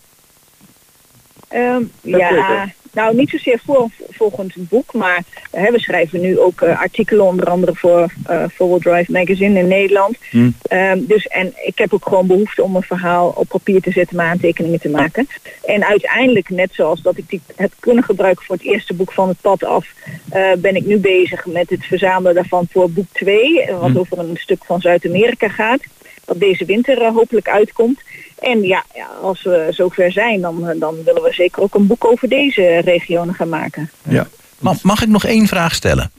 [1.48, 2.74] Ehm, ja.
[2.96, 7.46] Nou niet zozeer voor volgend boek, maar hè, we schrijven nu ook eh, artikelen onder
[7.46, 10.18] andere voor eh Forward Drive Magazine in Nederland.
[10.30, 10.50] Hm.
[10.62, 14.16] Ehm, dus en ik heb ook gewoon behoefte om een verhaal op papier te zetten,
[14.16, 15.28] maar aantekeningen te maken.
[15.66, 19.28] En uiteindelijk, net zoals dat ik die heb kunnen gebruiken voor het eerste boek van
[19.28, 19.94] het pad af,
[20.30, 23.98] eh, ben ik nu bezig met het verzamelen daarvan voor boek 2, wat Hm.
[23.98, 25.82] over een stuk van Zuid-Amerika gaat.
[26.26, 28.02] Dat deze winter hopelijk uitkomt.
[28.40, 31.88] En ja, ja, als we zover zijn, dan, eh, dan willen we zeker ook een
[31.88, 33.90] boek over deze regionen gaan maken.
[34.10, 34.28] Ja.
[34.60, 36.12] Ma- Mag ik nog één vraag stellen?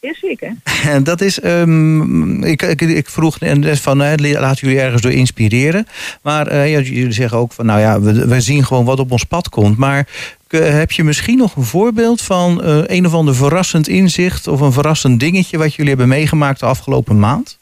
[0.00, 0.54] Jazeker.
[0.94, 5.12] En dat is, ehm, ik, ik, ik vroeg net van, eh, laten jullie ergens door
[5.12, 5.86] inspireren.
[6.22, 9.24] Maar eh, jullie zeggen ook van, nou ja, we, we zien gewoon wat op ons
[9.24, 9.76] pad komt.
[9.76, 10.08] Maar
[10.48, 14.46] heb je misschien nog een voorbeeld van eh, een of ander verrassend inzicht...
[14.46, 17.58] of een verrassend dingetje wat jullie hebben meegemaakt de afgelopen maand?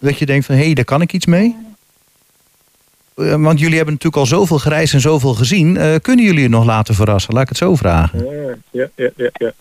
[0.00, 1.56] Dat je denkt van, hé, hey, daar kan ik iets mee?
[3.14, 5.76] Eh, Want jullie hebben natuurlijk al zoveel gereisd en zoveel gezien.
[5.76, 7.34] Eh, kunnen jullie je nog laten verrassen?
[7.34, 8.26] Laat ik het zo vragen.
[8.70, 9.52] Ja, ja, ja, ja.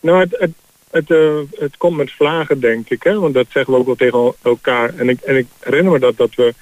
[0.00, 0.50] Nou, het, het,
[0.90, 3.02] het, eh, het komt met vlagen, denk ik.
[3.02, 3.18] Hè?
[3.18, 4.94] Want dat zeggen we ook wel tegen elkaar.
[4.96, 6.54] En ik, en ik herinner me dat, dat we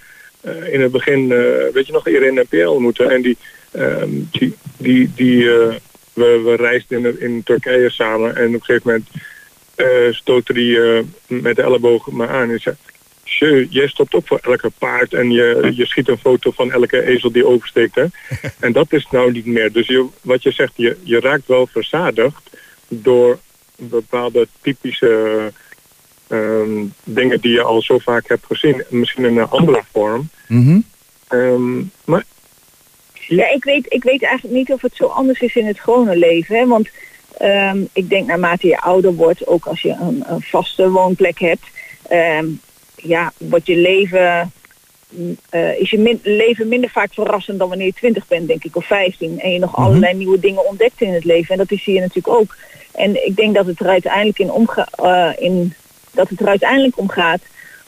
[0.70, 1.28] in het begin,
[1.72, 3.10] weet je nog, Irene en Pierre ontmoeten.
[3.10, 3.36] En die,
[3.70, 5.44] ehm, die, die, die
[6.12, 8.36] we, we reisden in, in Turkije samen.
[8.36, 9.08] En op een gegeven moment
[10.14, 12.50] stoten die eh, met de elleboog me aan.
[12.50, 12.76] En zei,
[13.38, 17.06] je, jij stopt op voor elke paard en je, je schiet een foto van elke
[17.06, 17.94] ezel die oversteekt.
[17.94, 18.04] Hè?
[18.66, 19.72] en dat is nou niet meer.
[19.72, 22.50] Dus je, wat je zegt, je, je raakt wel verzadigd
[22.88, 23.38] door
[23.76, 25.52] bepaalde typische
[26.28, 28.84] ehm, dingen die je al zo vaak hebt gezien.
[28.88, 30.28] Misschien in een andere vorm.
[30.46, 30.80] Mhm.
[31.28, 32.24] Ehm, maar
[33.12, 36.16] Ja, ik weet, ik weet eigenlijk niet of het zo anders is in het gewone
[36.16, 36.56] leven.
[36.56, 36.66] Hè?
[36.66, 36.88] Want
[37.38, 41.66] ehm, ik denk naarmate je ouder wordt, ook als je een, een vaste woonplek hebt,
[42.08, 42.46] ehm,
[43.02, 44.52] ja, wordt je leven,
[45.50, 48.76] eh, is je min- leven minder vaak verrassend dan wanneer je 20 bent, denk ik,
[48.76, 49.40] of 15.
[49.40, 51.52] En je nog allerlei nieuwe dingen ontdekt in het leven.
[51.52, 52.56] En dat is hier natuurlijk ook.
[52.94, 55.74] En ik denk dat het er uiteindelijk, in omga eh, in,
[56.12, 57.40] dat het er uiteindelijk om gaat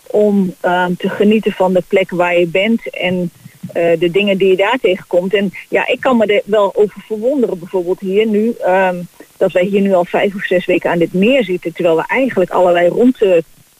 [0.07, 3.31] om ehm, te genieten van de plek waar je bent en
[3.73, 5.35] eh, de dingen die je daar tegenkomt.
[5.35, 8.97] En ja, ik kan me er wel over verwonderen, bijvoorbeeld hier nu, ehm,
[9.37, 12.05] dat wij hier nu al vijf of zes weken aan dit meer zitten, terwijl we
[12.07, 12.89] eigenlijk allerlei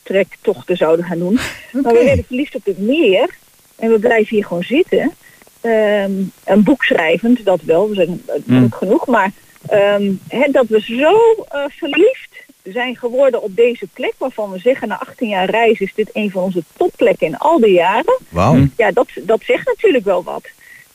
[0.05, 1.39] rondtrektochten zouden gaan doen.
[1.73, 3.31] Maar we werden verliefd op het meer
[3.77, 5.13] en we blijven hier gewoon zitten.
[5.61, 6.13] Ehm,
[6.45, 8.59] een boek schrijvend, dat wel, we zijn eh, Mm.
[8.59, 9.31] druk genoeg, maar
[9.69, 12.31] ehm, hè, dat we zo eh, verliefd
[12.63, 16.31] zijn geworden op deze plek, waarvan we zeggen na 18 jaar reis is dit een
[16.31, 18.19] van onze topplekken in al die jaren.
[18.29, 18.67] Wauw.
[18.77, 20.45] Ja, dat, dat zegt natuurlijk wel wat.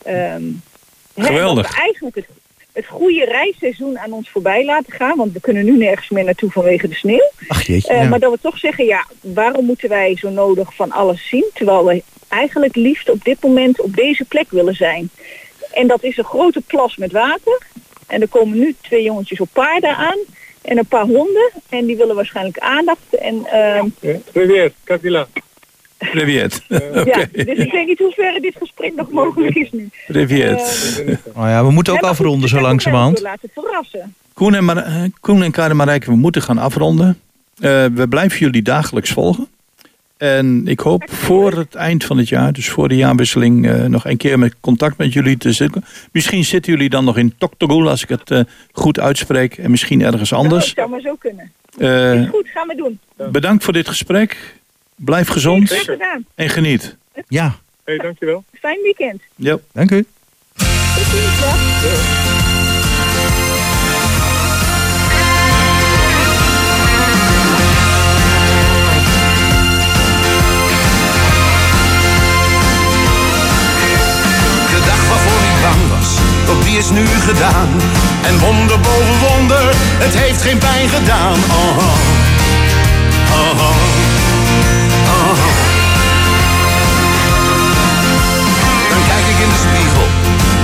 [0.04, 0.44] Ehm,
[1.14, 1.80] hè, Geweldig.
[1.80, 2.26] Eigenlijk het,
[2.78, 5.18] het goede reisseizoen aan ons voorbij laten gaan.
[5.18, 7.32] Want we kunnen nu nergens meer naartoe vanwege de sneeuw.
[7.48, 7.94] Ach jeetje.
[7.94, 11.46] Eh, maar dat we toch zeggen, ja, waarom moeten wij zo nodig van alles zien?
[11.54, 15.10] Terwijl we eigenlijk liefst op dit moment op deze plek willen zijn.
[15.72, 17.62] En dat is een grote plas met water.
[18.08, 20.18] En er komen nu twee jongetjes op paarden aan.
[20.62, 21.52] En een paar honden.
[21.70, 23.16] En die willen waarschijnlijk aandacht.
[23.20, 23.50] En, uh...
[23.52, 23.86] ja.
[24.02, 24.16] Eh,
[25.98, 26.62] Privet.
[26.68, 29.90] ja, dus ik weet niet hoe ver dit gesprek nog mogelijk is nu.
[30.08, 31.04] Privet.
[31.36, 33.12] Nou ja, we moeten ook Ja, maar goed, afronden we zo langzamerhand.
[33.16, 34.14] ons laten verrassen.
[34.34, 37.20] Koen en, Mar- eh, Koen en Karin Marijke, we moeten gaan afronden.
[37.60, 39.48] Eh, we blijven jullie dagelijks volgen.
[40.18, 44.06] En ik hoop voor het eind van het jaar, dus voor de jaarwisseling, eh, nog
[44.06, 45.86] een keer met contact met jullie te zitten.
[46.12, 48.40] Misschien zitten jullie dan nog in Toktogul, als ik het eh,
[48.72, 49.58] goed uitspreek.
[49.58, 50.74] En misschien ergens Dat anders.
[50.74, 51.52] zou maar zo kunnen.
[51.78, 53.00] Eh, Goed, gaan we doen.
[53.32, 54.56] bedankt voor dit gesprek.
[54.98, 56.26] Blijf gezond gedaan.
[56.36, 56.96] en geniet.
[57.28, 58.44] Ja, hey, dankjewel.
[58.60, 59.22] Fijn weekend.
[59.36, 59.58] Ja.
[59.72, 60.06] dank u.
[60.56, 61.40] Tot ziens.
[61.40, 61.58] dag.
[74.72, 76.10] De dag waarvoor ik bang was,
[76.50, 77.70] ook die is nu gedaan.
[78.24, 79.66] En wonder boven wonder,
[80.04, 81.34] het heeft geen pijn gedaan.
[81.34, 82.00] Oh, oh,
[83.40, 83.87] oh, oh,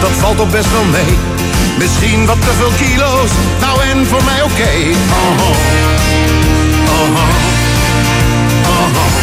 [0.03, 1.13] dat valt toch best wel mee.
[1.77, 4.73] Misschien wat te veel kilo's, nou en voor mij oké.
[5.19, 5.57] Oh, oh,
[6.95, 7.17] oh,
[9.01, 9.13] oh.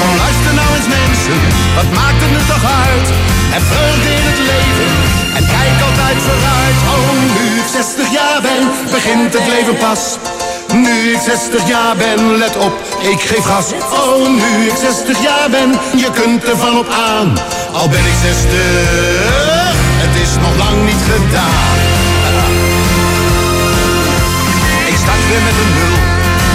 [0.00, 1.38] Kom luister nou eens mensen,
[1.78, 3.08] wat maakt het nu toch uit?
[3.54, 4.90] Heb vreugde in het leven
[5.36, 6.78] en kijk altijd vooruit.
[6.94, 10.02] Oh, nu ik 60 jaar ben, begint het leven pas.
[10.82, 13.72] Nu ik 60 jaar ben, let op, ik geef gas.
[13.90, 17.38] Oh, nu ik 60 jaar ben, je kunt ervan op aan.
[17.72, 18.50] Al ben ik 60,
[20.02, 21.78] het is nog lang niet gedaan.
[24.86, 25.96] Ik start weer met een nul,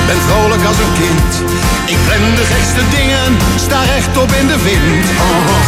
[0.08, 1.32] ben vrolijk als een kind.
[1.86, 5.06] Ik plan de gekste dingen, sta rechtop in de wind.
[5.26, 5.68] Oh, oh,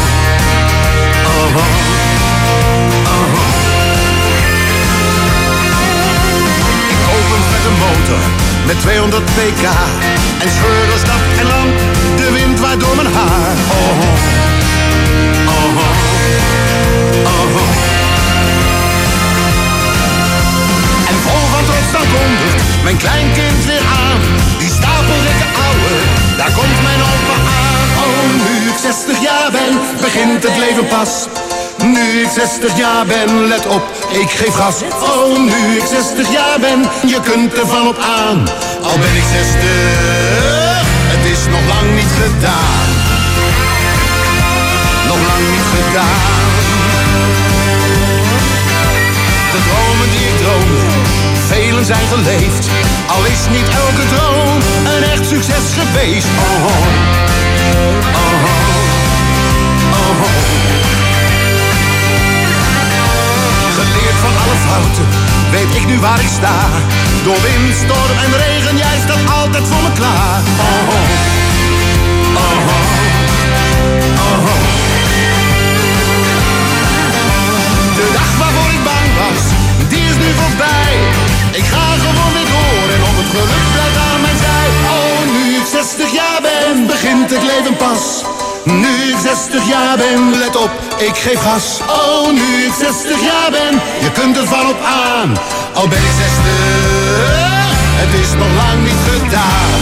[1.30, 1.94] oh, oh.
[7.64, 9.66] Een motor met 200 pk.
[10.44, 11.73] En scheur door stad en land,
[32.60, 34.82] 60 jaar ben, let op, ik geef gas.
[35.02, 38.48] Oh, nu ik 60 jaar ben, je kunt ervan op aan.
[38.84, 39.62] Al ben ik 60,
[41.14, 42.88] het is nog lang niet gedaan.
[45.08, 46.52] Nog lang niet gedaan.
[49.54, 50.80] De dromen die ik droomde,
[51.48, 52.68] velen zijn geleefd.
[53.08, 54.58] Al is niet elke droom
[54.96, 56.28] een echt succes geweest.
[56.46, 56.86] Oh, oh,
[58.22, 58.44] oh,
[59.92, 60.83] oh, oh.
[64.26, 65.08] Van alle fouten,
[65.52, 66.58] weet ik nu waar ik sta.
[67.26, 70.42] Door wind, storm en regen, jij staat altijd voor me klaar.
[70.68, 70.90] Oh,
[72.42, 72.94] oh, oh.
[78.00, 79.44] De dag waarvoor ik bang was,
[79.92, 80.94] die is nu voorbij.
[81.52, 84.68] Ik ga gewoon weer door en op het geluk blijft aan mijn zij.
[84.94, 85.14] Oh,
[87.30, 88.24] het leven pas.
[88.66, 91.80] Nu ik 60 jaar ben, let op, ik geef gas.
[91.88, 93.74] Oh, nu ik 60 jaar ben,
[94.06, 95.30] je kunt er van op aan.
[95.74, 99.80] Al ben ik 60, het is nog lang niet gedaan.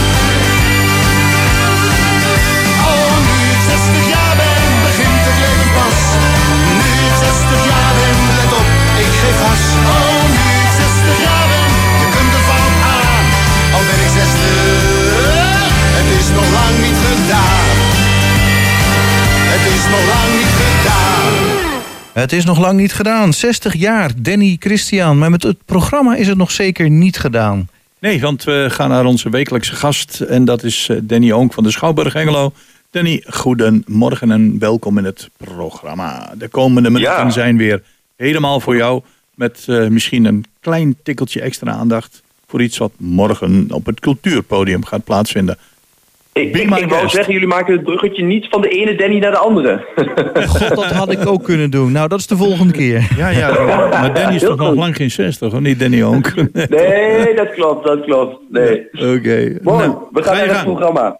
[2.90, 5.98] Oh, nu ik 60 jaar ben, begint het leven pas.
[6.78, 8.68] Nu ik 60 jaar ben, let op,
[9.04, 9.64] ik geef gas.
[9.96, 11.68] Oh, nu ik 60 jaar ben,
[12.00, 13.26] je kunt er van op aan.
[13.74, 17.61] Al ben ik 60, het is nog lang niet gedaan.
[19.64, 21.82] Het is nog lang niet gedaan.
[22.12, 23.32] Het is nog lang niet gedaan.
[23.32, 25.18] 60 jaar, Danny Christian.
[25.18, 27.68] Maar met het programma is het nog zeker niet gedaan.
[27.98, 30.20] Nee, want we gaan naar onze wekelijkse gast.
[30.20, 32.52] En dat is eh, Danny Oonk van de Schouwburg Engelo.
[32.90, 36.32] Danny, goedemorgen en welkom in het programma.
[36.38, 37.30] De komende minuten Ja.
[37.30, 37.82] zijn weer
[38.16, 39.02] helemaal voor jou.
[39.34, 42.22] Met eh, misschien een klein tikkeltje extra aandacht.
[42.46, 45.58] Voor iets wat morgen op het cultuurpodium gaat plaatsvinden.
[46.32, 49.30] Ik, ik, ik wou zeggen, jullie maken het bruggetje niet van de ene Danny naar
[49.30, 49.84] de andere.
[50.48, 51.92] God, dat had ik ook kunnen doen.
[51.92, 53.08] Nou, dat is de volgende keer.
[53.16, 56.34] Ja, ja, maar Danny is toch nog lang geen 60, of niet Danny Oonk?
[56.68, 58.36] Nee, dat klopt, dat klopt.
[58.48, 58.88] Nee.
[58.92, 59.58] Oké.
[59.62, 61.18] Nou, we gaan naar het programma.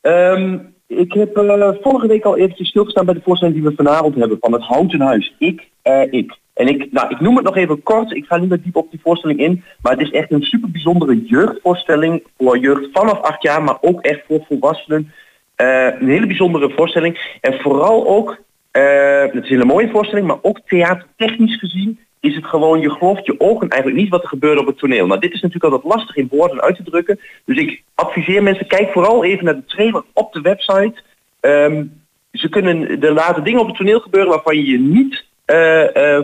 [0.00, 4.14] Ehm, ik heb eh, vorige week al eventjes stilgestaan bij de voorstelling die we vanavond
[4.14, 5.34] hebben van het Houten Huis.
[5.38, 6.38] Ik, eh, ik.
[6.54, 8.90] En ik, nou, ik noem het nog even kort, ik ga niet meer diep op
[8.90, 13.42] die voorstelling in, maar het is echt een super bijzondere jeugdvoorstelling voor jeugd vanaf acht
[13.42, 15.12] jaar, maar ook echt voor volwassenen.
[15.54, 17.38] Eh, een hele bijzondere voorstelling.
[17.40, 18.38] En vooral ook,
[18.70, 22.90] eh, het is een hele mooie voorstelling, maar ook theatertechnisch gezien is het gewoon, je
[22.90, 25.06] gelooft je ogen eigenlijk niet wat er gebeurt op het toneel.
[25.06, 27.20] Nou, dit is natuurlijk altijd lastig in woorden uit te drukken.
[27.44, 30.94] Dus ik adviseer mensen, kijk vooral even naar de trailer op de website.
[31.40, 31.84] Ehm,
[32.32, 35.24] ze kunnen, er laten dingen op het toneel gebeuren waarvan je je niet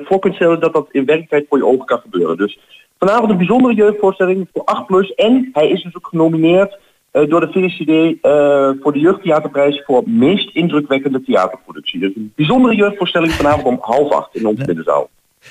[0.05, 2.37] voor kunt stellen dat dat in werkelijkheid voor je ogen kan gebeuren.
[2.37, 2.59] Dus
[2.99, 5.15] vanavond een bijzondere jeugdvoorstelling voor 8 plus.
[5.15, 6.79] En hij is dus ook genomineerd
[7.11, 12.01] eh, door de VCD eh, voor de Jeugdtheaterprijs voor meest indrukwekkende theaterproductie.
[12.01, 15.11] Dus een bijzondere jeugdvoorstelling vanavond om half acht in onze middenzaal.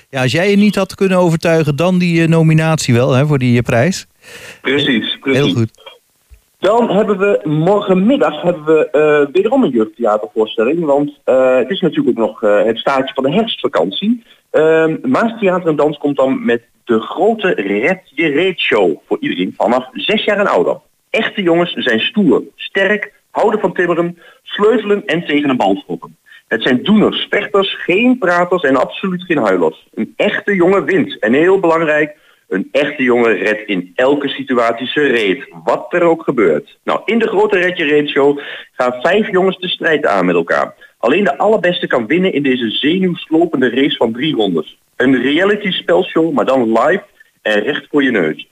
[0.10, 3.38] Ja, als jij je niet had kunnen overtuigen, dan die eh, nominatie wel hè, voor
[3.38, 4.08] die eh, prijs.
[4.62, 5.44] Precies, precies.
[5.44, 5.72] Heel goed.
[6.60, 10.86] Dan hebben we morgenmiddag hebben we eh, wederom een jeugdtheatervoorstelling.
[10.86, 14.24] Want eh, het is natuurlijk ook nog eh, het staartje van de herfstvakantie.
[14.52, 18.98] Ehm Maas Theater en Dans komt dan met de grote Red Je Show.
[19.08, 20.78] Voor iedereen vanaf zes jaar en ouder.
[21.10, 26.18] Echte jongens zijn stoer, sterk, houden van timmeren, sleutelen en tegen een bal schoppen.
[26.48, 29.88] Het zijn doeners, vechters, geen praters en absoluut geen huilers.
[29.94, 31.20] Een echte jongen wint.
[31.20, 32.18] En heel belangrijk,
[32.50, 36.78] een echte jongen redt in elke situatie zijn reet, wat er ook gebeurt.
[36.84, 38.40] Nou, in de grote Red Je Show
[38.72, 40.74] gaan vijf jongens de strijd aan met elkaar.
[40.98, 44.78] Alleen de allerbeste kan winnen in deze zenuwslopende race van drie rondes.
[44.96, 47.04] Een reality spelshow, maar dan live
[47.42, 48.48] en recht voor je neus.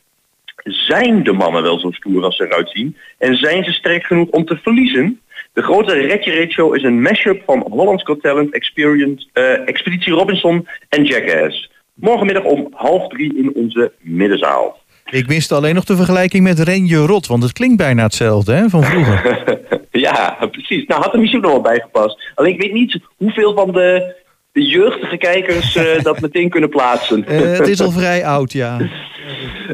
[0.64, 2.98] Zijn de mannen wel zo stoer als ze eruit zien?
[3.18, 5.22] En zijn ze sterk genoeg om te verliezen?
[5.54, 9.68] De grote Red Je Reet Show is een mashup van Holland's Got Talent, Experience, eh,
[9.68, 11.70] Expeditie Robinson en Jackass.
[12.00, 14.78] Morgenmiddag om half drie in onze middenzaal.
[15.10, 18.70] Ik miste alleen nog de vergelijking met Renje Rot, want het klinkt bijna hetzelfde hè,
[18.70, 19.60] van vroeger.
[19.92, 20.86] ja, precies.
[20.86, 22.32] Nou, had er misschien nog wel bijgepast.
[22.36, 24.16] Alleen ik weet niet hoeveel van de,
[24.52, 27.26] de jeugdige kijkers eh, dat meteen kunnen plaatsen.
[27.26, 28.78] Eh, het is al vrij oud, ja.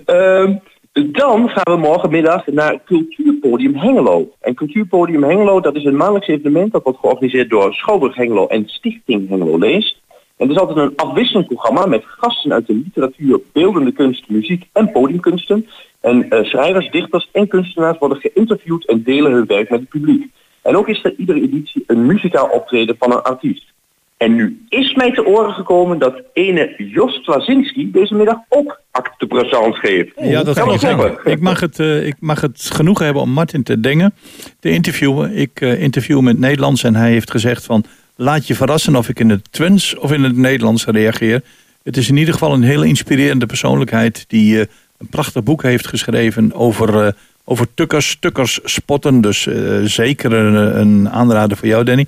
[0.06, 0.54] Ehm,
[0.94, 4.32] dan gaan we morgenmiddag naar Cultuurpodium Hengelo.
[4.42, 8.64] En Cultuurpodium Hengelo, dat is een maandelijks evenement dat wordt georganiseerd door Schouwburg Hengelo en
[8.68, 10.03] Stichting Hengelo Lees.
[10.38, 14.68] En het is altijd een afwisselend programma met gasten uit de literatuur, beeldende kunst, muziek
[14.74, 15.68] en podiumkunsten.
[16.02, 20.32] En eh, schrijvers, dichters en kunstenaars worden geïnterviewd en delen hun werk met het publiek.
[20.62, 23.74] En ook is er iedere editie een muzikaal optreden van een artiest.
[24.18, 29.26] En nu is mij te oren gekomen dat ene Jos Klazinski deze middag ook acte
[29.26, 30.12] présence geeft.
[30.16, 31.32] Ja, dat kan kloppen.
[31.32, 34.14] Ik mag, het, eh, ik mag het genoegen hebben om Martin te Dengen
[34.60, 35.36] te interviewen.
[35.36, 37.84] Ik eh, interview het Nederlands en hij heeft gezegd van...
[38.16, 41.42] laat je verrassen of ik in het Twents of in het Nederlands reageer.
[41.84, 44.26] Het is in ieder geval een hele inspirerende persoonlijkheid...
[44.28, 44.66] die eh,
[44.98, 47.12] een prachtig boek heeft geschreven over, eh,
[47.44, 49.22] over tukkers, tukkers spotten.
[49.22, 52.08] Dus eh, zeker een, een aanrader voor jou, Danny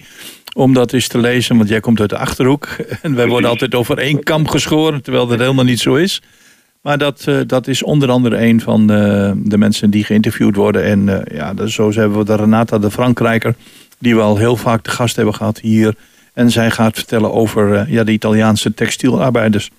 [0.56, 2.68] om dat eens te lezen, want jij komt uit de Achterhoek.
[3.02, 6.22] En wij worden altijd over één kam geschoren, terwijl dat helemaal niet zo is.
[6.86, 10.84] Maar dat, eh, dat is onder andere een van de, de mensen die geïnterviewd worden.
[10.84, 13.56] En eh, ja, dus zo hebben we de Renata de Frankrijker,
[13.98, 15.96] die we al heel vaak te gast hebben gehad hier.
[16.34, 19.72] En zij gaat vertellen over eh, ja, de Italiaanse textielarbeiders.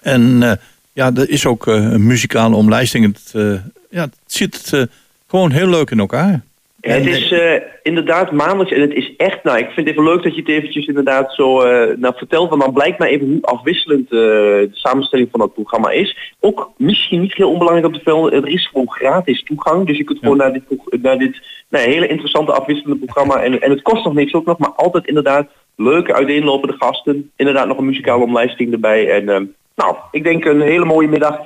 [0.00, 0.52] En eh,
[0.98, 3.04] ja, er is ook eh, een muzikale omlijsting.
[3.04, 3.60] Het, eh,
[3.90, 4.82] ja, het zit eh,
[5.26, 6.40] gewoon heel leuk in elkaar.
[6.80, 10.22] Het is eh, inderdaad maandelijks en het is echt, nou ik vind het even leuk
[10.22, 13.42] dat je het eventjes inderdaad zo eh, nou, vertelt, want dan blijkt mij even hoe
[13.42, 16.34] afwisselend eh, de samenstelling van dat programma is.
[16.40, 20.04] Ook misschien niet heel onbelangrijk op de velden, er is gewoon gratis toegang, dus je
[20.04, 20.62] kunt gewoon naar dit,
[21.02, 24.58] naar dit nou, hele interessante afwisselende programma en, en het kost nog niks ook nog,
[24.58, 30.24] maar altijd inderdaad leuke uiteenlopende gasten, inderdaad nog een muzikale omlijsting erbij en nou, ik
[30.24, 31.38] denk een hele mooie middag.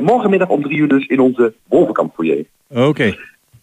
[0.00, 2.44] Morgenmiddag om drie uur dus in onze Wolvenkamp foyer.
[2.74, 3.14] Oké.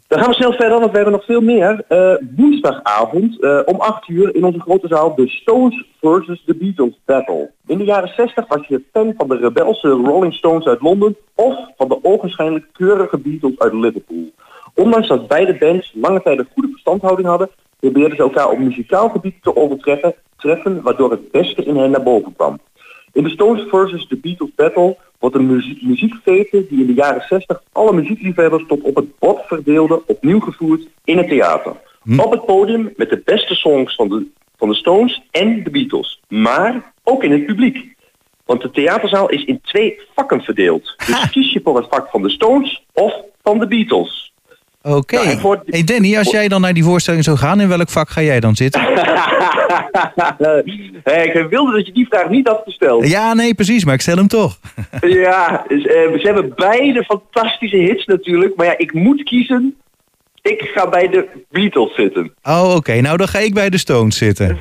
[0.07, 1.85] Dan gaan we snel verder, want we hebben nog veel meer.
[1.87, 6.99] Eh, woensdagavond eh, om 8 uur in onze grote zaal de Stones versus The Beatles
[7.05, 7.51] Battle.
[7.67, 11.55] In de jaren 60 was je fan van de rebelse Rolling Stones uit Londen of
[11.77, 14.31] van de ogenschijnlijk keurige Beatles uit Liverpool.
[14.75, 17.49] Ondanks dat beide bands lange tijd een goede verstandhouding hadden,
[17.79, 22.03] probeerden ze elkaar op muzikaal gebied te overtreffen, treffen, waardoor het beste in hen naar
[22.03, 22.59] boven kwam.
[23.13, 27.25] In de Stones versus The Beatles Battle wordt een muzie- muziekfeite die in de jaren
[27.29, 31.75] 60 alle muziekliefhebbers tot op het bot verdeelde opnieuw gevoerd in het theater.
[32.17, 34.25] Op het podium met de beste songs van de,
[34.57, 36.21] van de Stones en de Beatles.
[36.27, 37.95] Maar ook in het publiek.
[38.45, 40.95] Want de theaterzaal is in twee vakken verdeeld.
[41.07, 43.13] Dus kies je voor het vak van de Stones of
[43.43, 44.32] van de Beatles.
[44.83, 45.17] Oké.
[45.65, 48.39] Hey Danny, als jij dan naar die voorstelling zou gaan, in welk vak ga jij
[48.39, 48.81] dan zitten?
[51.03, 53.07] Hey, ik wilde dat je die vraag niet had gesteld.
[53.07, 54.59] Ja, nee, precies, maar ik stel hem toch.
[55.01, 58.55] Ja, eh, ze hebben beide fantastische hits natuurlijk.
[58.55, 59.75] Maar ja, ik moet kiezen.
[60.41, 62.33] Ik ga bij de Beatles zitten.
[62.43, 63.01] Oh, oké.
[63.01, 64.57] Nou, dan ga ik bij de Stones zitten.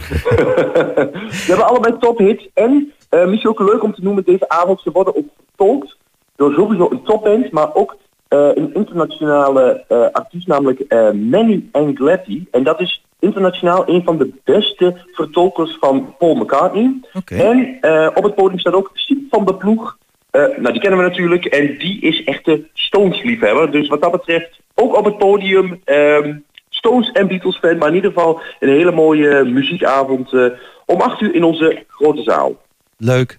[1.30, 2.48] Ze hebben allebei tophits.
[2.54, 4.80] En eh, misschien ook leuk om te noemen deze avond.
[4.80, 5.96] Ze worden ook vertolkt
[6.36, 7.50] door sowieso een topband.
[7.50, 7.96] Maar ook
[8.36, 12.46] een internationale eh, artiest, namelijk eh, Manny Angletti.
[12.50, 17.00] En dat is internationaal een van de beste vertolkers van Paul McCartney.
[17.26, 19.98] En eh, op het podium staat ook Siep van der Ploeg.
[20.30, 21.44] Eh, nou, die kennen we natuurlijk.
[21.44, 23.70] En die is echt de Stones-liefhebber.
[23.70, 25.80] Dus wat dat betreft, ook op het podium...
[25.84, 26.34] ehm,
[26.68, 30.46] Stones en Beatles fan, maar in ieder geval een hele mooie muziekavond eh,
[30.86, 32.60] om 8 uur in onze grote zaal.
[32.96, 33.36] Leuk.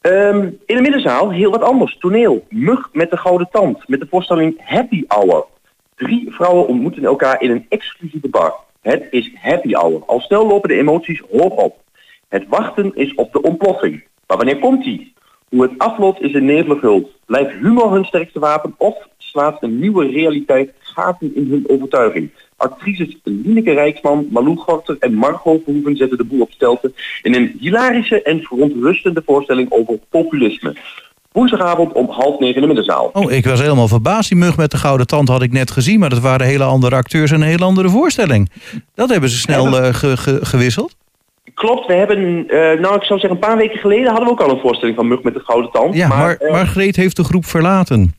[0.00, 1.96] Ehm, in de middenzaal heel wat anders.
[1.98, 2.46] Toneel.
[2.48, 3.88] Mug met de gouden tand.
[3.88, 5.46] Met de voorstelling Happy Hour.
[5.94, 8.54] Drie vrouwen ontmoeten elkaar in een exclusieve bar.
[8.80, 10.02] Het is Happy Hour.
[10.06, 11.76] Al snel lopen de emoties hoog op.
[12.28, 14.04] Het wachten is op de ontploffing.
[14.26, 15.14] Maar wanneer komt die?
[15.48, 17.10] Hoe het afloopt is een nevelig hult.
[17.26, 22.30] Blijft humor hun sterkste wapen of slaat een nieuwe realiteit gaten in hun overtuiging?
[22.58, 27.56] Actrices Lineke Rijksman, Malou Gorter en Margot Verhoeven zetten de boel op stelten in een
[27.60, 30.76] hilarische en verontrustende voorstelling over populisme.
[31.32, 33.10] Woensdagavond om half negen in de middenzaal.
[33.12, 34.28] Oh, ik was helemaal verbaasd.
[34.28, 36.96] Die mug met de gouden tand had ik net gezien, maar dat waren hele andere
[36.96, 38.50] acteurs en een hele andere voorstelling.
[38.94, 40.96] Dat hebben ze snel eh, ge- ge- gewisseld.
[41.54, 44.40] Klopt, we hebben, eh, nou ik zou zeggen een paar weken geleden hadden we ook
[44.40, 45.94] al een voorstelling van Mug met de Gouden Tand.
[45.94, 48.14] Ja, maar, eh, Margreet heeft de groep verlaten.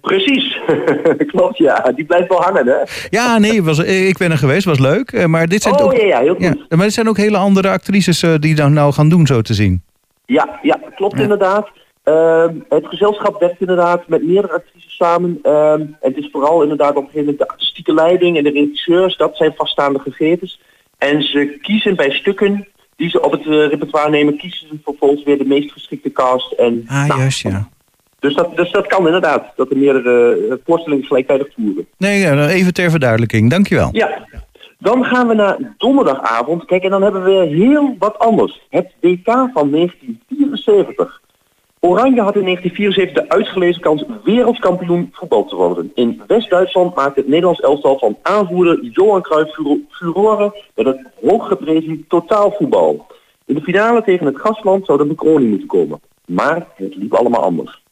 [0.00, 0.58] Precies,
[1.32, 2.76] klopt ja, die blijft wel hangen hè.
[3.10, 5.12] Ja, nee, was, eh, ik ben er geweest, was leuk.
[5.12, 6.68] eh, Maar dit zijn Oh, ook, ja, ja, heel goed.
[6.68, 9.54] maar dit zijn ook hele andere actrices eh, die dan nou gaan doen, zo te
[9.54, 9.82] zien.
[10.26, 11.68] Ja, ja klopt inderdaad.
[12.04, 15.38] Ehm, het gezelschap werkt inderdaad met meerdere actrices samen.
[15.42, 18.50] Ehm, en het is vooral inderdaad op een gegeven moment de artistieke leiding en de
[18.50, 20.60] regisseurs, dat zijn vaststaande gegevens.
[20.98, 25.38] En ze kiezen bij stukken die ze op het repertoire nemen, kiezen ze vervolgens weer
[25.38, 26.52] de meest geschikte cast.
[26.52, 27.68] En, Ah, nou, juist, ja.
[28.18, 31.86] Dus, dat, dus dat kan inderdaad, dat er meerdere eh, voorstellingen gelijktijdig voeren.
[31.96, 33.50] Nee, even ter verduidelijking.
[33.50, 33.88] Dankjewel.
[33.92, 34.26] Ja,
[34.78, 36.64] dan gaan we naar donderdagavond.
[36.64, 38.60] Kijk, en dan hebben we heel wat anders.
[38.70, 41.20] Het WK van 1974.
[41.80, 45.90] Oranje had in 1974 de uitgelezen kans wereldkampioen voetbal te worden.
[45.94, 52.04] In West-Duitsland maakte het Nederlands elftal van aanvoerder Johan Cruijff furo- furoren met het hooggeprezen
[52.08, 53.06] totaalvoetbal.
[53.44, 56.00] In de finale tegen het gastland zou de bekroning moeten komen.
[56.26, 57.82] Maar het liep allemaal anders.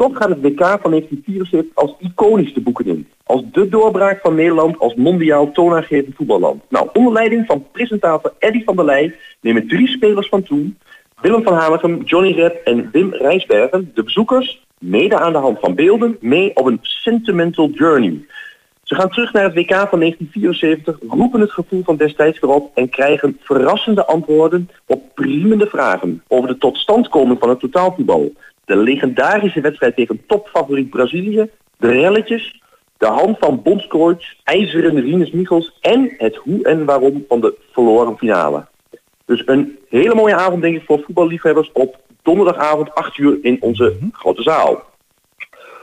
[0.00, 3.08] Toch gaat het WK van 1974 als iconisch de boeken in.
[3.24, 6.62] Als de doorbraak van Nederland als mondiaal toonaangevend voetballand.
[6.68, 10.78] Nou, onder leiding van presentator Eddy van der Leij nemen drie spelers van toen,
[11.20, 15.74] Willem van Hanegem, Johnny Rep en Wim Rijsbergen, de bezoekers, mede aan de hand van
[15.74, 18.26] beelden, mee op een sentimental journey.
[18.82, 22.70] Ze gaan terug naar het WK van 1974, roepen het gevoel van destijds weer op
[22.74, 28.32] en krijgen verrassende antwoorden op priemende vragen over de totstandkoming van het totaalvoetbal.
[28.70, 32.62] De legendarische wedstrijd tegen topfavoriet Brazilië, de relletjes,
[32.98, 38.18] de hand van bondscoach IJzeren Rinus Michels en het hoe en waarom van de verloren
[38.18, 38.66] finale.
[39.24, 43.96] Dus een hele mooie avond denk ik voor voetballiefhebbers op donderdagavond 8 uur in onze
[44.12, 44.82] grote zaal.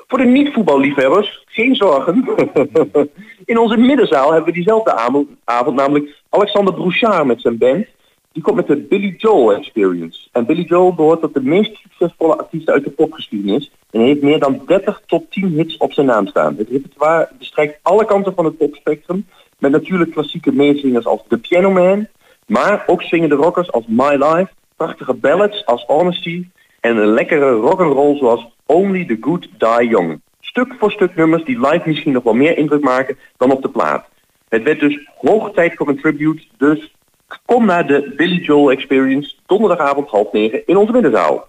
[0.07, 2.25] Voor de niet-voetballiefhebbers, geen zorgen.
[3.45, 7.85] In onze middenzaal hebben we diezelfde avond, avond namelijk Alexander Brouchard met zijn band.
[8.37, 10.27] Die komt met de Billy Joel Experience.
[10.31, 13.71] En Billy Joel behoort tot de meest succesvolle artiesten uit de popgeschiedenis.
[13.91, 16.55] En heeft meer dan 30 tot 10 hits op zijn naam staan.
[16.57, 19.27] Het repertoire bestrijkt alle kanten van het popspectrum.
[19.57, 22.07] Met natuurlijk klassieke meezingers als The Piano Man.
[22.47, 24.49] Maar ook swingende rockers als My Life.
[24.75, 26.47] Prachtige ballads als Honesty.
[26.79, 30.21] En een lekkere rock'n'roll zoals Only the Good Die Young.
[30.39, 33.69] Stuk voor stuk nummers die live misschien nog wel meer indruk maken dan op de
[33.69, 34.05] plaat.
[34.49, 36.43] Het werd dus hoog tijd voor een tribute.
[36.57, 36.95] Dus
[37.45, 41.47] kom naar de Billy Joel Experience donderdagavond half negen in onze middenzaal.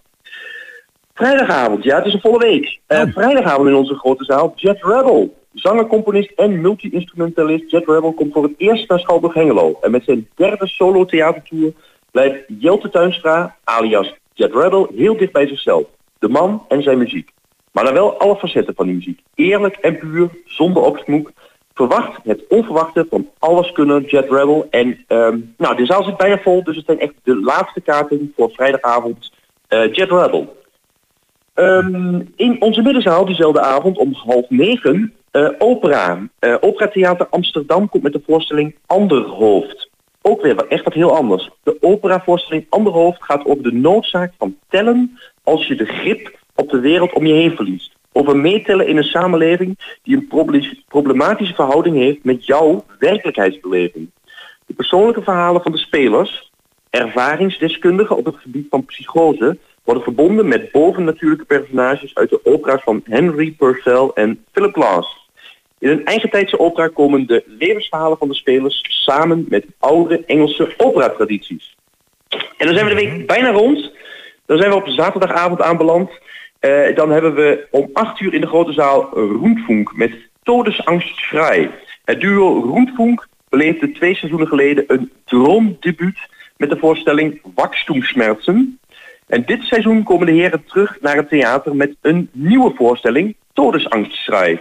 [1.14, 2.78] Vrijdagavond, ja, het is een volle week.
[2.86, 5.36] Eh, vrijdagavond in onze grote zaal, Jet Rebel.
[5.52, 9.78] Zanger, componist en multi-instrumentalist Jet Rebel komt voor het eerst naar Schouwburg Hengelo.
[9.80, 11.72] En met zijn derde solo theatertour
[12.10, 15.84] blijft Jelte Tuinstra, alias Jet Rebel, heel dicht bij zichzelf.
[16.18, 17.30] De man en zijn muziek.
[17.72, 19.20] Maar dan wel alle facetten van die muziek.
[19.34, 21.30] Eerlijk en puur, zonder opsmoek.
[21.78, 24.66] Verwacht het onverwachte van alles kunnen Jet Rebel.
[24.70, 28.32] En ehm, nou, de zaal zit bijna vol, dus het zijn echt de laatste kaarten
[28.36, 29.32] voor vrijdagavond
[29.68, 30.56] eh, Jet Rebel.
[31.54, 36.28] Ehm, in onze middenzaal diezelfde avond om half negen eh, opera.
[36.38, 39.90] Eh opera Theater Amsterdam komt met de voorstelling Anderhoofd.
[40.22, 41.50] Ook weer echt wat heel anders.
[41.62, 46.80] De operavoorstelling Anderhoofd gaat over de noodzaak van tellen als je de grip op de
[46.80, 47.96] wereld om je heen verliest.
[48.18, 54.10] Over meetellen in een samenleving die een proble- problematische verhouding heeft met jouw werkelijkheidsbeleving.
[54.66, 56.50] De persoonlijke verhalen van de spelers,
[56.90, 63.00] ervaringsdeskundigen op het gebied van psychose, worden verbonden met bovennatuurlijke personages uit de opera's van
[63.04, 65.28] Henry Purcell en Philip Glass.
[65.78, 71.76] In een eigentijdse opera komen de levensverhalen van de spelers samen met oude Engelse operatradities.
[72.28, 73.92] En dan zijn we de week bijna rond.
[74.46, 76.10] Dan zijn we op zaterdagavond aanbeland.
[76.58, 81.70] Eh, dan hebben we om 8 uur in de grote zaal Roentfunk met Todesangst Schrei.
[82.04, 86.18] Het duo Roentfunk beleefde twee seizoenen geleden een droomdebuut
[86.56, 88.78] met de voorstelling Wachstumsschmerzen.
[89.26, 94.58] En dit seizoen komen de heren terug naar het theater met een nieuwe voorstelling, Todesangstschrei.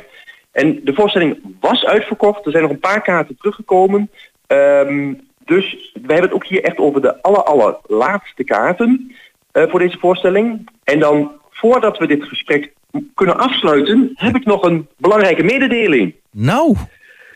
[0.52, 4.10] En de voorstelling was uitverkocht, er zijn nog een paar kaarten teruggekomen.
[4.48, 5.14] Ehm,
[5.46, 9.16] dus we hebben het ook hier echt over de aller, allerlaatste kaarten
[9.52, 10.70] eh, voor deze voorstelling.
[10.84, 12.74] En dan, voordat we dit gesprek
[13.14, 16.16] kunnen afsluiten, heb ik nog een belangrijke mededeling.
[16.32, 16.76] Nou,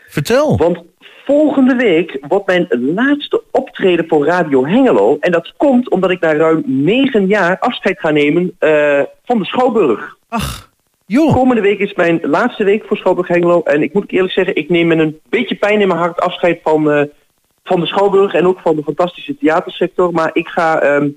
[0.08, 0.58] vertel.
[0.58, 0.84] Want
[1.26, 5.18] volgende week wordt mijn laatste optreden voor Radio Hengelo.
[5.20, 9.46] En dat komt omdat ik na ruim negen jaar afscheid ga nemen eh, van de
[9.46, 10.18] Schouwburg.
[10.30, 10.72] Ach,
[11.06, 11.34] joh.
[11.34, 13.62] Komende week is mijn laatste week voor Schouwburg Hengelo.
[13.62, 16.60] En ik moet eerlijk zeggen, ik neem met een beetje pijn in mijn hart afscheid
[16.64, 17.04] van, eh,
[17.64, 18.34] van de Schouwburg.
[18.34, 20.12] En ook van de fantastische theatersector.
[20.12, 21.10] Maar ik ga ehm,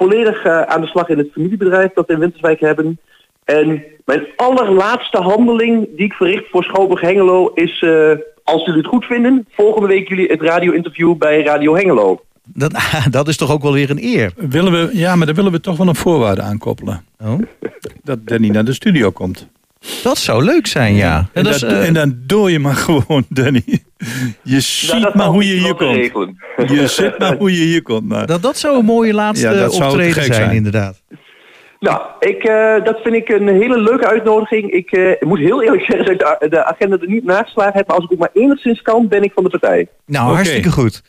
[0.00, 2.98] volledig eh, aan de slag in het familiebedrijf dat we in Winterswijk hebben.
[3.44, 8.10] En mijn allerlaatste handeling die ik verricht voor Schouwburg Hengelo is, eh,
[8.44, 12.20] als jullie het goed vinden, volgende week jullie het radio-interview bij Radio Hengelo.
[12.44, 12.72] Dat,
[13.10, 14.32] dat is toch ook wel weer een eer.
[14.36, 17.04] Willen we, ja, maar daar willen we toch wel een voorwaarde aankoppelen.
[17.24, 17.38] Oh.
[18.02, 19.48] Dat Danny naar de studio komt.
[20.02, 21.16] Dat zou leuk zijn, ja.
[21.18, 23.62] En, En dat is, eh, en dan doe je maar gewoon, Danny.
[24.42, 25.96] Je ziet Nou, maar hoe je hier komt.
[25.96, 26.36] regelen.
[26.66, 28.08] Je ziet maar hoe je hier komt.
[28.08, 30.50] Nou, dat, dat zou een mooie laatste Ja, optreden zijn, zijn.
[30.56, 31.02] inderdaad.
[31.80, 34.70] Nou, ik, eh, dat vind ik een hele leuke uitnodiging.
[34.72, 37.86] Ik eh, moet heel eerlijk zeggen dat ik de, de agenda er niet nageslagen heb.
[37.86, 39.88] Maar als ik ook maar enigszins kan, ben ik van de partij.
[40.06, 41.02] Nou, hartstikke goed.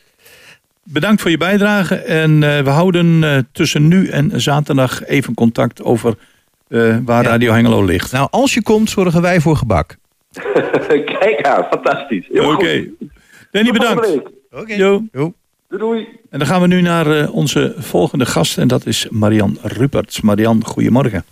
[0.84, 1.96] Bedankt voor je bijdrage.
[1.96, 6.14] En eh, we houden eh, tussen nu en zaterdag even contact over
[6.72, 7.30] eh, waar Ja.
[7.30, 8.12] Radio Hengelo ligt.
[8.12, 9.98] Nou, als je komt, zorgen wij voor gebak.
[11.20, 12.28] Kijk aan, fantastisch.
[12.32, 12.78] Heel Oké.
[13.00, 13.10] goed.
[13.52, 14.20] Danny, bedankt.
[14.52, 14.74] Oké.
[14.74, 15.04] Jo.
[15.12, 15.34] Jo.
[15.70, 16.08] Doei doei.
[16.30, 18.58] En dan gaan we nu naar eh, onze volgende gast.
[18.58, 20.22] En dat is Marian Ruperts.
[20.22, 21.24] Marian, goedemorgen.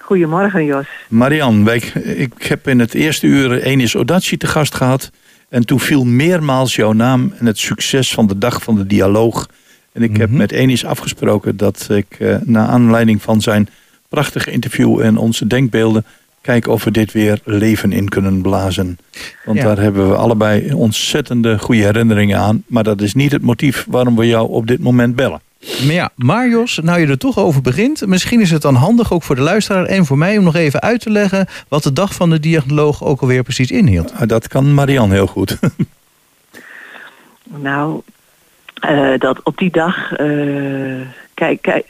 [0.00, 0.86] Goedemorgen, Jos.
[1.08, 1.76] Marian, wij,
[2.16, 5.10] ik heb in het eerste uur Enis Odachi te gast gehad.
[5.48, 9.48] En toen viel meermaals jouw naam en het succes van de dag van de dialoog.
[9.92, 10.38] En ik heb Mhm.
[10.38, 13.68] met Enis afgesproken dat ik eh naar aanleiding van zijn
[14.14, 16.04] prachtige interview en onze denkbeelden
[16.40, 18.98] kijken of we dit weer leven in kunnen blazen.
[19.44, 19.64] Want Ja.
[19.64, 22.62] daar hebben we allebei ontzettende goede herinneringen aan.
[22.66, 25.40] Maar dat is niet het motief waarom we jou op dit moment bellen.
[25.84, 28.06] Maar ja, Marios, nou je er toch over begint...
[28.06, 30.38] misschien is het dan handig ook voor de luisteraar en voor mij...
[30.38, 33.70] om nog even uit te leggen wat de dag van de dialoog ook alweer precies
[33.70, 34.12] inhield.
[34.12, 35.58] Ah, Dat kan Marian heel goed.
[37.56, 38.00] Nou,
[38.80, 40.26] eh, dat op die dag, eh,
[41.34, 41.86] kijk, kijk,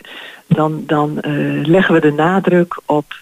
[0.47, 1.33] dan, dan eh,
[1.65, 3.15] leggen we de nadruk op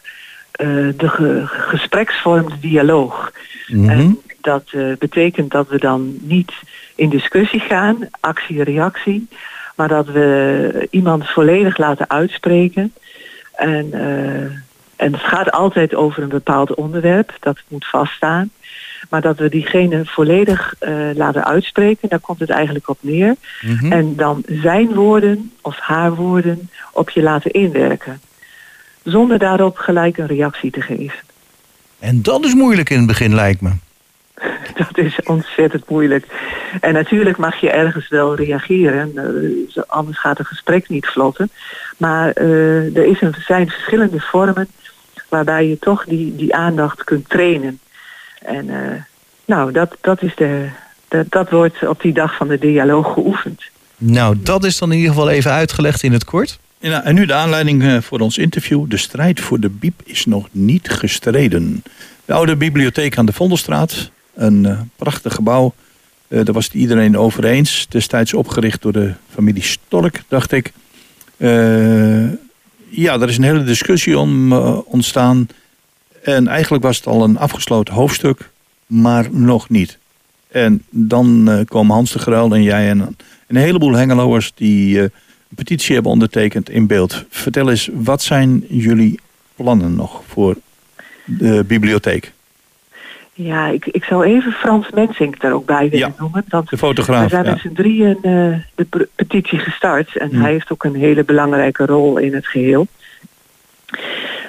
[0.52, 0.66] eh,
[0.96, 3.32] de ge- gespreksvorm, de dialoog.
[3.66, 3.88] Mhm.
[3.90, 6.52] En dat eh, betekent dat we dan niet
[6.94, 9.28] in discussie gaan, actie-reactie,
[9.76, 12.92] maar dat we iemand volledig laten uitspreken.
[13.52, 13.92] En,
[14.96, 18.50] En het gaat altijd over een bepaald onderwerp, dat moet vaststaan.
[19.10, 23.34] Maar dat we diegene volledig eh, laten uitspreken, daar komt het eigenlijk op neer.
[23.60, 23.92] Mhm.
[23.92, 28.20] En dan zijn woorden of haar woorden op je laten inwerken.
[29.02, 31.18] Zonder daarop gelijk een reactie te geven.
[31.98, 33.70] En dat is moeilijk in het begin, lijkt me.
[34.74, 36.26] Dat is ontzettend moeilijk.
[36.80, 41.50] En natuurlijk mag je ergens wel reageren, eh, anders gaat het gesprek niet vlotten.
[41.96, 44.68] Maar eh, er is een, zijn verschillende vormen
[45.28, 47.80] waarbij je toch die, die aandacht kunt trainen.
[48.44, 49.00] En eh,
[49.44, 50.68] nou, dat, dat, is de,
[51.08, 53.62] dat, dat wordt op die dag van de dialoog geoefend.
[53.96, 56.58] Nou, dat is dan in ieder geval even uitgelegd in het kort.
[56.78, 58.90] Ja, en nu de aanleiding eh, voor ons interview.
[58.90, 61.82] De strijd voor de biep is nog niet gestreden.
[62.24, 64.10] De oude bibliotheek aan de Vondelstraat.
[64.34, 65.74] Een eh, prachtig gebouw.
[66.32, 67.86] Eh, daar was het iedereen over eens.
[67.88, 70.72] Destijds opgericht door de familie Stork, dacht ik.
[71.36, 72.30] Eh,
[72.88, 75.48] ja, er is een hele discussie om eh, ontstaan.
[76.22, 78.50] En eigenlijk was het al een afgesloten hoofdstuk.
[78.86, 79.98] Maar nog niet.
[80.48, 83.16] En dan eh, komen Hans de Gruil en jij en
[83.46, 85.10] een heleboel Hengeloers die eh, een
[85.54, 87.24] petitie hebben ondertekend in beeld.
[87.28, 89.20] Vertel eens, wat zijn jullie
[89.56, 90.56] plannen nog voor
[91.24, 92.32] de bibliotheek?
[93.34, 96.44] Ja, ik, ik zou even Frans Mensink daar ook bij willen noemen.
[96.48, 97.50] Want De fotograaf, we zijn ja.
[97.50, 100.16] met z'n drieën eh, de petitie gestart.
[100.16, 100.40] En Hmm.
[100.40, 102.86] hij heeft ook een hele belangrijke rol in het geheel.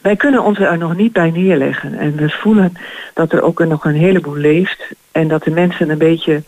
[0.03, 1.97] Wij kunnen ons er nog niet bij neerleggen.
[1.97, 2.73] En we voelen
[3.13, 4.83] dat er ook nog een heleboel leeft.
[5.11, 6.43] En dat de mensen een beetje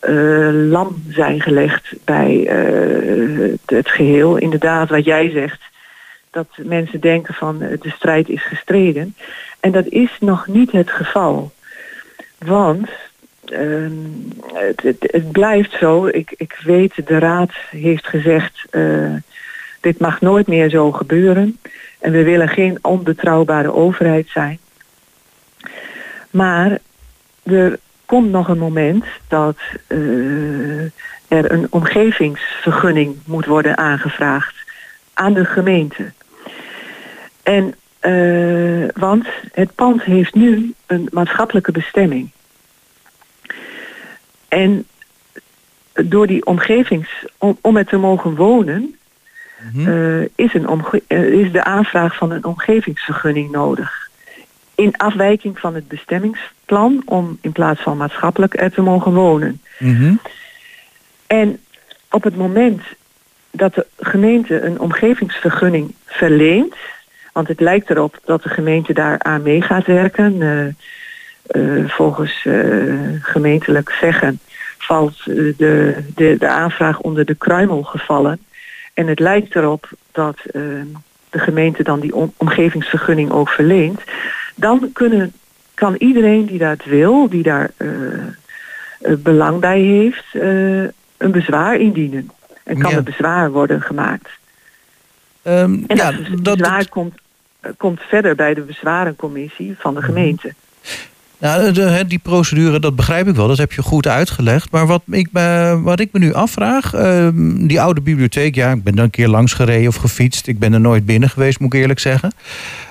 [0.00, 4.36] eh, lam zijn gelegd bij eh, het, geheel.
[4.36, 5.60] Inderdaad, wat jij zegt.
[6.30, 9.14] Dat mensen denken van eh, de strijd is gestreden.
[9.60, 11.52] En dat is nog niet het geval.
[12.38, 12.88] Want
[13.44, 13.92] ehm,
[14.52, 16.06] het, het, het blijft zo.
[16.06, 18.64] Ik, ik weet, de raad heeft gezegd...
[19.80, 21.58] dit mag nooit meer zo gebeuren.
[22.00, 24.58] En we willen geen onbetrouwbare overheid zijn.
[26.30, 26.78] Maar
[27.42, 30.84] er komt nog een moment dat eh,
[31.28, 34.54] er een omgevingsvergunning moet worden aangevraagd
[35.14, 36.12] aan de gemeente.
[37.42, 42.30] En eh, want het pand heeft nu een maatschappelijke bestemming.
[44.48, 44.86] En
[45.92, 48.98] door die omgevings, om, om te mogen wonen,
[49.86, 54.08] eh, is, een omge- eh, is de aanvraag van een omgevingsvergunning nodig.
[54.74, 59.60] In afwijking van het bestemmingsplan om in plaats van maatschappelijk te mogen wonen.
[61.26, 61.60] En
[62.10, 62.82] op het moment
[63.50, 66.74] dat de gemeente een omgevingsvergunning verleent,
[67.32, 70.42] want het lijkt erop dat de gemeente daar aan mee gaat werken.
[70.42, 72.46] eh, volgens
[73.20, 74.40] gemeentelijk zeggen
[74.78, 78.40] valt de, de, de aanvraag onder de kruimelgevallen.
[79.00, 80.62] En het lijkt erop dat eh,
[81.30, 84.00] de gemeente dan die om- omgevingsvergunning ook verleent.
[84.54, 85.32] Dan kunnen,
[85.74, 87.88] kan iedereen die dat wil, die daar eh,
[89.00, 90.82] eh, belang bij heeft, eh,
[91.16, 92.30] een bezwaar indienen.
[92.64, 92.96] En kan Ja.
[92.96, 94.28] er bezwaar worden gemaakt.
[95.42, 97.14] Ehm, En ja, dat bezwaar komt,
[97.76, 100.00] komt verder bij de bezwarencommissie van Mhm.
[100.00, 100.54] de gemeente.
[101.40, 101.72] Nou,
[102.06, 103.48] die procedure, dat begrijp ik wel.
[103.48, 104.70] Dat heb je goed uitgelegd.
[104.70, 106.94] Maar wat ik me, wat ik me nu afvraag...
[106.94, 110.46] ehm, die oude bibliotheek, ja, ik ben er een keer langs gereden of gefietst.
[110.46, 112.32] Ik ben er nooit binnen geweest, moet ik eerlijk zeggen.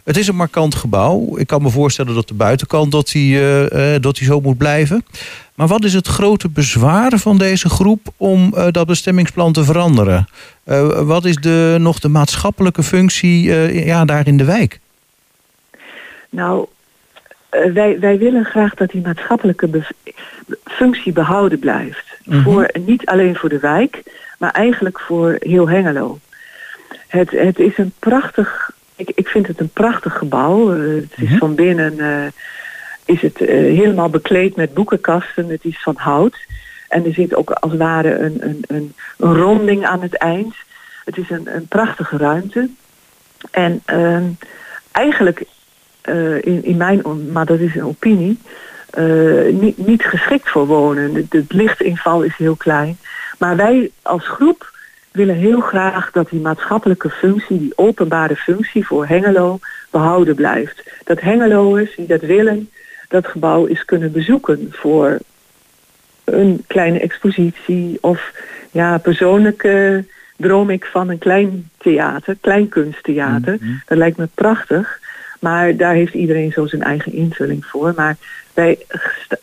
[0.03, 1.37] Het is een markant gebouw.
[1.37, 4.57] Ik kan me voorstellen dat de buitenkant dat die, eh, eh, dat die zo moet
[4.57, 5.03] blijven.
[5.59, 10.27] Maar wat is het grote bezwaar van deze groep om eh, dat bestemmingsplan te veranderen?
[10.63, 14.79] Eh, wat is de, nog de maatschappelijke functie eh, ja, daar in de wijk?
[16.29, 16.67] Nou,
[17.49, 19.83] eh, wij, wij willen graag dat die maatschappelijke
[20.63, 22.17] functie behouden blijft.
[22.23, 22.41] Mhm.
[22.41, 24.03] voor, niet alleen voor de wijk,
[24.37, 26.19] maar eigenlijk voor heel Hengelo.
[27.07, 30.73] Het, het is een prachtig, ik, ik vind het een prachtig gebouw.
[30.73, 32.31] Eh, het is van binnen eh,
[33.05, 35.49] is het helemaal bekleed met boekenkasten.
[35.49, 36.37] Het is van hout.
[36.87, 40.55] En er zit ook als het ware een, een, een, een ronding aan het eind.
[41.05, 42.69] Het is een, een prachtige ruimte.
[43.51, 44.23] En ehm,
[44.91, 45.43] eigenlijk,
[46.41, 47.01] in, in mijn,
[47.31, 48.39] maar dat is een opinie,
[48.89, 51.27] eh, niet, niet geschikt voor wonen.
[51.29, 52.97] Het, lichtinval is heel klein.
[53.37, 54.71] Maar wij als groep
[55.11, 60.83] willen heel graag dat die maatschappelijke functie, die openbare functie voor Hengelo, behouden blijft.
[61.03, 62.69] Dat Hengeloers die dat willen,
[63.07, 65.17] dat gebouw is kunnen bezoeken voor
[66.23, 68.31] een kleine expositie of
[68.71, 69.97] ja, persoonlijk eh,
[70.37, 73.57] droom ik van een klein theater, klein kunsttheater.
[73.85, 74.98] Dat lijkt me prachtig,
[75.39, 77.93] maar daar heeft iedereen zo zijn eigen invulling voor.
[77.95, 78.17] Maar
[78.53, 78.77] wij,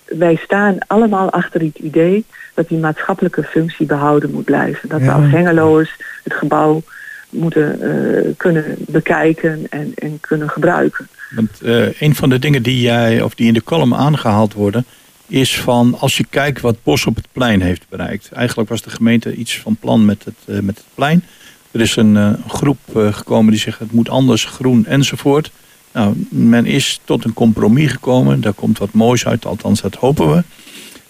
[0.04, 2.24] wij staan allemaal achter het idee
[2.54, 4.88] dat die maatschappelijke functie behouden moet blijven.
[4.88, 6.82] Dat we als Hengeloers het gebouw
[7.30, 11.08] moeten eh, kunnen bekijken en, en kunnen gebruiken.
[11.30, 14.84] Want eh, een van de dingen die jij, of die in de column aangehaald worden,
[15.26, 18.32] is van als je kijkt wat Bos op het plein heeft bereikt.
[18.32, 21.24] Eigenlijk was de gemeente iets van plan met het, eh, met het plein.
[21.70, 25.50] Er is een eh, groep eh, gekomen die zegt het moet anders, groen enzovoort.
[25.96, 28.40] Nou, men is tot een compromis gekomen.
[28.40, 30.42] Daar komt wat moois uit, althans dat hopen we.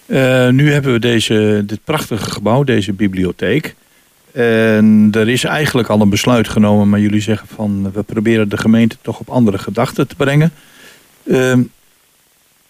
[0.05, 3.75] Eh, nu hebben we deze, dit prachtige gebouw, deze bibliotheek.
[4.31, 8.57] En er is eigenlijk al een besluit genomen, maar jullie zeggen van we proberen de
[8.57, 10.51] gemeente toch op andere gedachten te brengen.
[11.25, 11.61] Ehm,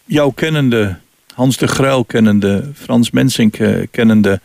[0.05, 0.97] jouw kennende,
[1.33, 4.39] Hans de Gruil kennende, Frans Mensink eh, kennende,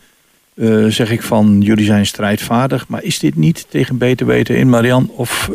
[0.53, 2.87] eh, zeg ik van jullie zijn strijdvaardig.
[2.87, 5.09] Maar is dit niet tegen beter weten in, Marian?
[5.09, 5.49] Of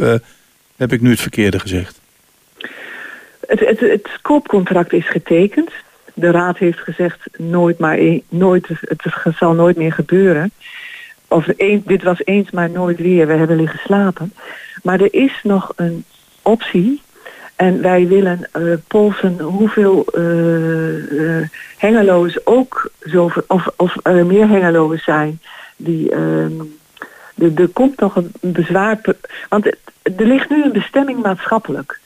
[0.76, 1.97] heb ik nu het verkeerde gezegd?
[3.48, 5.70] Het, het, koopcontract is getekend.
[6.14, 9.04] De raad heeft gezegd nooit maar e- nooit, het
[9.38, 10.52] zal nooit meer gebeuren.
[11.28, 13.26] Of een, dit was eens maar nooit weer.
[13.26, 14.32] We hebben liggen slapen.
[14.82, 16.04] Maar er is nog een
[16.42, 17.02] optie.
[17.56, 24.48] En wij willen eh, polsen hoeveel eh, eh, hengeloos ook zo, of, of er meer
[24.48, 25.40] hengeloos zijn
[25.76, 26.10] die.
[26.10, 26.52] ehm,
[27.56, 29.00] er, komt nog een bezwaar.
[29.48, 29.66] Want
[30.02, 32.00] er ligt nu een bestemming maatschappelijk.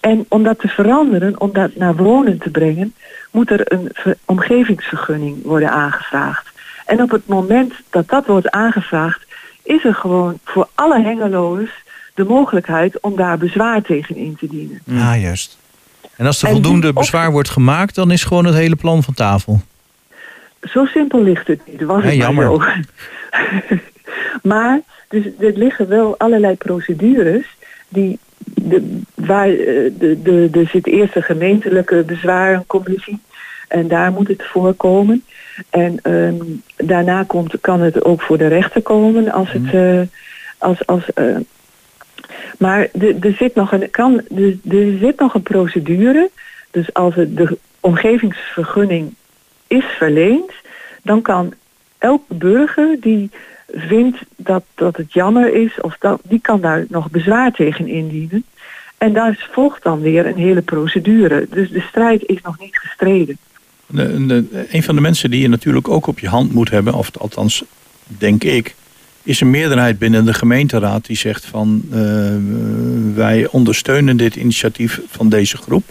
[0.00, 2.94] En om dat te veranderen, om dat naar wonen te brengen,
[3.30, 6.48] moet er een ver- omgevingsvergunning worden aangevraagd.
[6.86, 9.26] En op het moment dat dat wordt aangevraagd,
[9.62, 11.68] is er gewoon voor alle hengeloos
[12.14, 14.80] de mogelijkheid om daar bezwaar tegen in te dienen.
[14.84, 15.58] Ja, juist.
[16.16, 19.02] En als er En voldoende die- bezwaar wordt gemaakt, dan is gewoon het hele plan
[19.02, 19.60] van tafel.
[20.62, 21.82] Zo simpel ligt het niet.
[21.82, 22.62] Was Ja, het maar zo.
[24.42, 27.46] maar dus, er liggen wel allerlei procedures
[27.88, 33.20] die de, waar, eh, de, de, er zit eerst een gemeentelijke bezwarencommissie
[33.68, 35.24] en daar moet het voorkomen.
[35.70, 36.36] En ehm,
[36.76, 40.00] daarna komt, kan het ook voor de rechter komen als het eh,
[40.58, 41.36] als, als eh,
[42.58, 42.88] maar
[43.20, 44.22] er, zit nog een, kan,
[44.68, 46.30] er zit nog een procedure.
[46.70, 49.14] Dus als het de omgevingsvergunning
[49.66, 50.52] is verleend,
[51.02, 51.54] dan kan
[51.98, 53.30] elke burger die
[53.74, 58.44] vindt dat, dat het jammer is, of dat, die kan daar nog bezwaar tegen indienen.
[58.98, 61.46] En daar volgt dan weer een hele procedure.
[61.50, 63.38] Dus de strijd is nog niet gestreden.
[63.86, 66.94] De, de- een van de mensen die je natuurlijk ook op je hand moet hebben,
[66.94, 67.64] of althans
[68.06, 68.74] denk ik,
[69.22, 71.98] is een meerderheid binnen de gemeenteraad die zegt van eh,
[73.14, 75.84] wij ondersteunen dit initiatief van deze groep.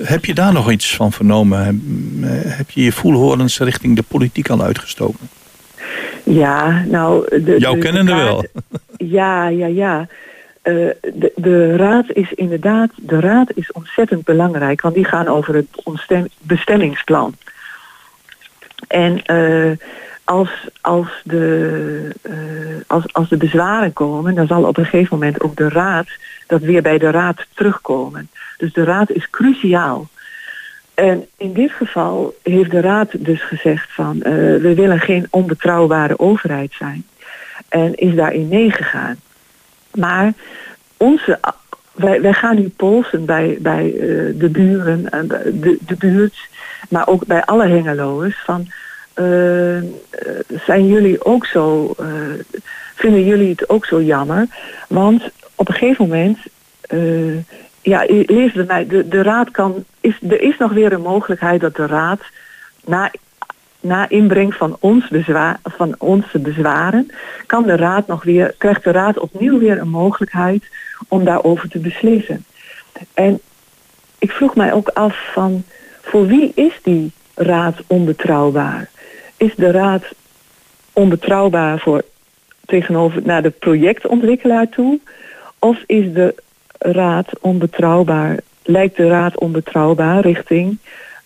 [0.00, 1.64] Heb je daar nog iets van vernomen?
[1.64, 1.74] Heb,
[2.44, 5.28] eh, heb je je voelhorens richting de politiek al uitgestoken?
[6.24, 7.40] Ja, nou...
[7.44, 8.44] De, Jouw de- de kennende wel.
[8.96, 10.06] Ja, ja, ja.
[10.62, 10.74] Eh,
[11.14, 15.66] de, de raad is inderdaad, de raad is ontzettend belangrijk, want die gaan over het
[15.84, 17.34] ontstem- bestemmingsplan.
[18.88, 19.70] En eh,
[20.24, 20.50] als,
[20.80, 22.32] als, de, eh,
[22.86, 26.08] als, als de bezwaren komen, dan zal op een gegeven moment ook de raad
[26.46, 28.30] dat weer bij de raad terugkomen.
[28.58, 30.08] Dus de raad is cruciaal.
[30.98, 36.18] En in dit geval heeft de raad dus gezegd van eh, we willen geen onbetrouwbare
[36.18, 37.06] overheid zijn.
[37.68, 39.16] En is daarin meegegaan.
[39.94, 40.32] Maar
[40.96, 41.38] onze,
[41.92, 44.00] wij, wij gaan nu polsen bij, bij eh,
[44.38, 46.36] de buren, en de, de buurt,
[46.88, 48.68] maar ook bij alle hengeloers van
[49.14, 49.82] eh,
[50.66, 51.94] zijn jullie ook zo,
[52.94, 54.46] vinden jullie het ook zo jammer?
[54.88, 56.38] Want op een gegeven moment,
[57.88, 61.60] ja, lees bij mij, de, de raad kan, is, er is nog weer een mogelijkheid
[61.60, 62.20] dat de raad
[62.84, 63.10] na
[63.80, 67.10] na inbreng van, ons bezwaar, van onze bezwaren,
[67.46, 70.64] kan de raad nog weer, krijgt de raad opnieuw weer een mogelijkheid
[71.08, 72.44] om daarover te beslissen.
[73.14, 73.40] En
[74.18, 75.64] ik vroeg mij ook af van,
[76.02, 78.90] voor wie is die raad onbetrouwbaar?
[79.36, 80.04] Is de raad
[80.92, 82.02] onbetrouwbaar voor
[82.66, 85.00] tegenover naar de projectontwikkelaar toe?
[85.58, 86.34] Of is de
[86.78, 90.78] raad onbetrouwbaar, lijkt de raad onbetrouwbaar richting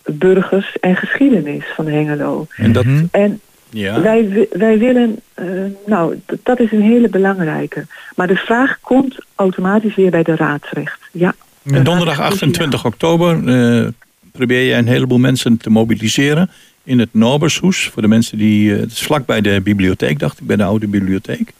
[0.05, 2.47] burgers en geschiedenis van Hengelo?
[2.57, 3.41] En dat, En
[3.71, 4.01] ja.
[4.01, 5.47] wij, wi- wij willen, eh,
[5.87, 7.87] nou, dat is een hele belangrijke.
[8.17, 11.01] Maar de vraag komt automatisch weer bij de raad terecht.
[11.13, 11.35] Ja.
[11.65, 13.87] En donderdag 28 oktober eh,
[14.33, 16.51] probeer je een heleboel mensen te mobiliseren
[16.85, 17.89] in het Norbershoes.
[17.93, 20.87] Voor de mensen die, eh, het is vlakbij de bibliotheek, dacht ik, bij de oude
[20.87, 21.53] bibliotheek.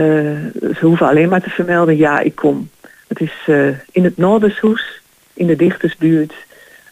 [0.75, 2.71] ze hoeven alleen maar te vermelden, ja, ik kom.
[3.07, 5.01] Het is eh, in het Noordershoes,
[5.35, 6.35] in de dichtersbuurt.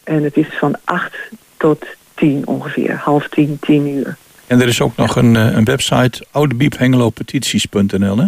[0.05, 1.17] En het is van 8
[1.57, 1.85] tot
[2.15, 4.17] 10 ongeveer, half 10, 10 uur.
[4.53, 8.27] En er is ook nog een, eh, een website, oudebiephengelopetities.nl hè?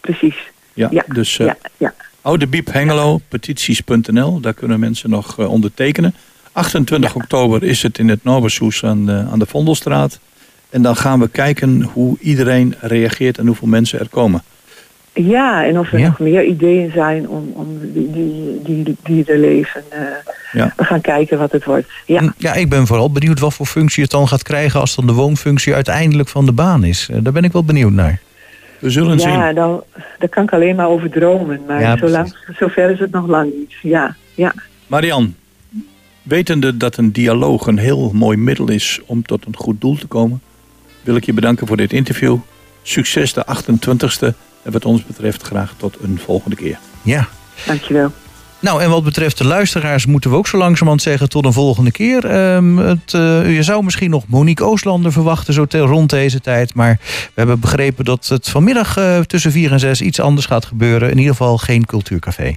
[0.00, 0.36] Precies.
[0.74, 1.94] Ja, Ja, dus uh, ja, ja.
[2.20, 6.14] oudebiephengelopetities.nl, daar kunnen mensen nog eh, ondertekenen.
[6.52, 10.18] 28 oktober is het in het Nobershoes aan aan de Vondelstraat.
[10.70, 14.42] En dan gaan we kijken hoe iedereen reageert en hoeveel mensen er komen.
[15.24, 16.06] Ja, en of er Ja.
[16.06, 19.82] nog meer ideeën zijn om, om die, die, die dierenleven.
[19.88, 20.00] eh
[20.52, 20.72] Ja.
[20.76, 21.86] We gaan kijken wat het wordt.
[22.06, 22.20] Ja.
[22.20, 25.06] Hm, Ja, ik ben vooral benieuwd wat voor functie het dan gaat krijgen als dan
[25.06, 27.08] de woonfunctie uiteindelijk van de baan is.
[27.10, 28.20] Eh, Daar ben ik wel benieuwd naar.
[28.78, 29.54] We zullen Ja, zien.
[29.54, 29.82] dan,
[30.18, 31.60] daar kan ik alleen maar over dromen.
[31.66, 33.72] Maar Ja, zolang, zover is het nog lang niet.
[33.82, 34.54] Ja, ja.
[34.86, 35.34] Marian,
[36.22, 40.06] wetende dat een dialoog een heel mooi middel is om tot een goed doel te
[40.06, 40.40] komen,
[41.02, 42.36] wil ik je bedanken voor dit interview.
[42.82, 44.34] Succes de 28e
[44.66, 46.78] en wat ons betreft graag tot een volgende keer.
[47.02, 47.28] Ja.
[47.66, 48.12] Dankjewel.
[48.60, 51.90] Nou, en wat betreft de luisteraars moeten we ook zo langzamerhand zeggen tot een volgende
[51.90, 52.24] keer.
[52.24, 56.74] Ehm, het, eh, je zou misschien nog Monique Ooslander verwachten zo te- rond deze tijd.
[56.74, 60.64] Maar we hebben begrepen dat het vanmiddag eh, tussen 4 en 6 iets anders gaat
[60.64, 61.10] gebeuren.
[61.10, 62.56] In ieder geval geen cultuurcafé.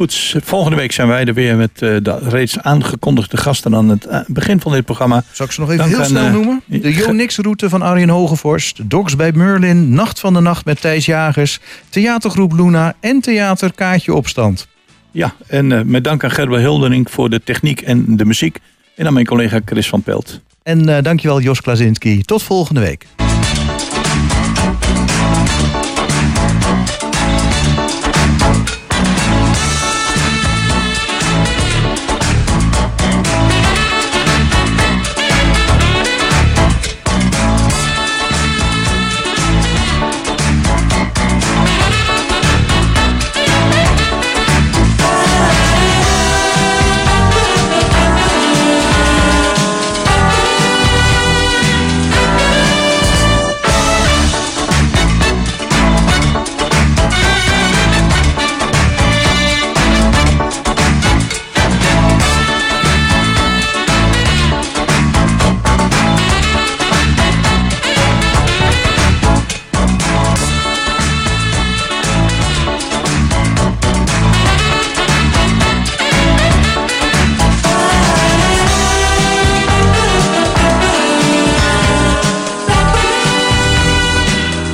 [0.00, 4.06] Goed, volgende week zijn wij er weer met eh, de reeds aangekondigde gasten aan het
[4.06, 5.24] eh, begin van dit programma.
[5.32, 6.62] Zal ik ze nog even Dank heel snel eh, noemen?
[6.66, 8.90] De Jonix-route van Arjen Hogevorst.
[8.90, 9.94] Docs bij Merlin.
[9.94, 11.60] Nacht van de Nacht met Thijs Jagers.
[11.88, 12.94] Theatergroep Luna.
[13.00, 14.68] En Theater Kaatje Opstand.
[15.10, 18.58] Ja, en met dank aan Gerber Hildering voor de techniek en de muziek.
[18.96, 20.40] En aan mijn collega Chris van Pelt.
[20.62, 22.22] En eh, dankjewel Jos Klazinski.
[22.22, 23.06] Tot volgende week.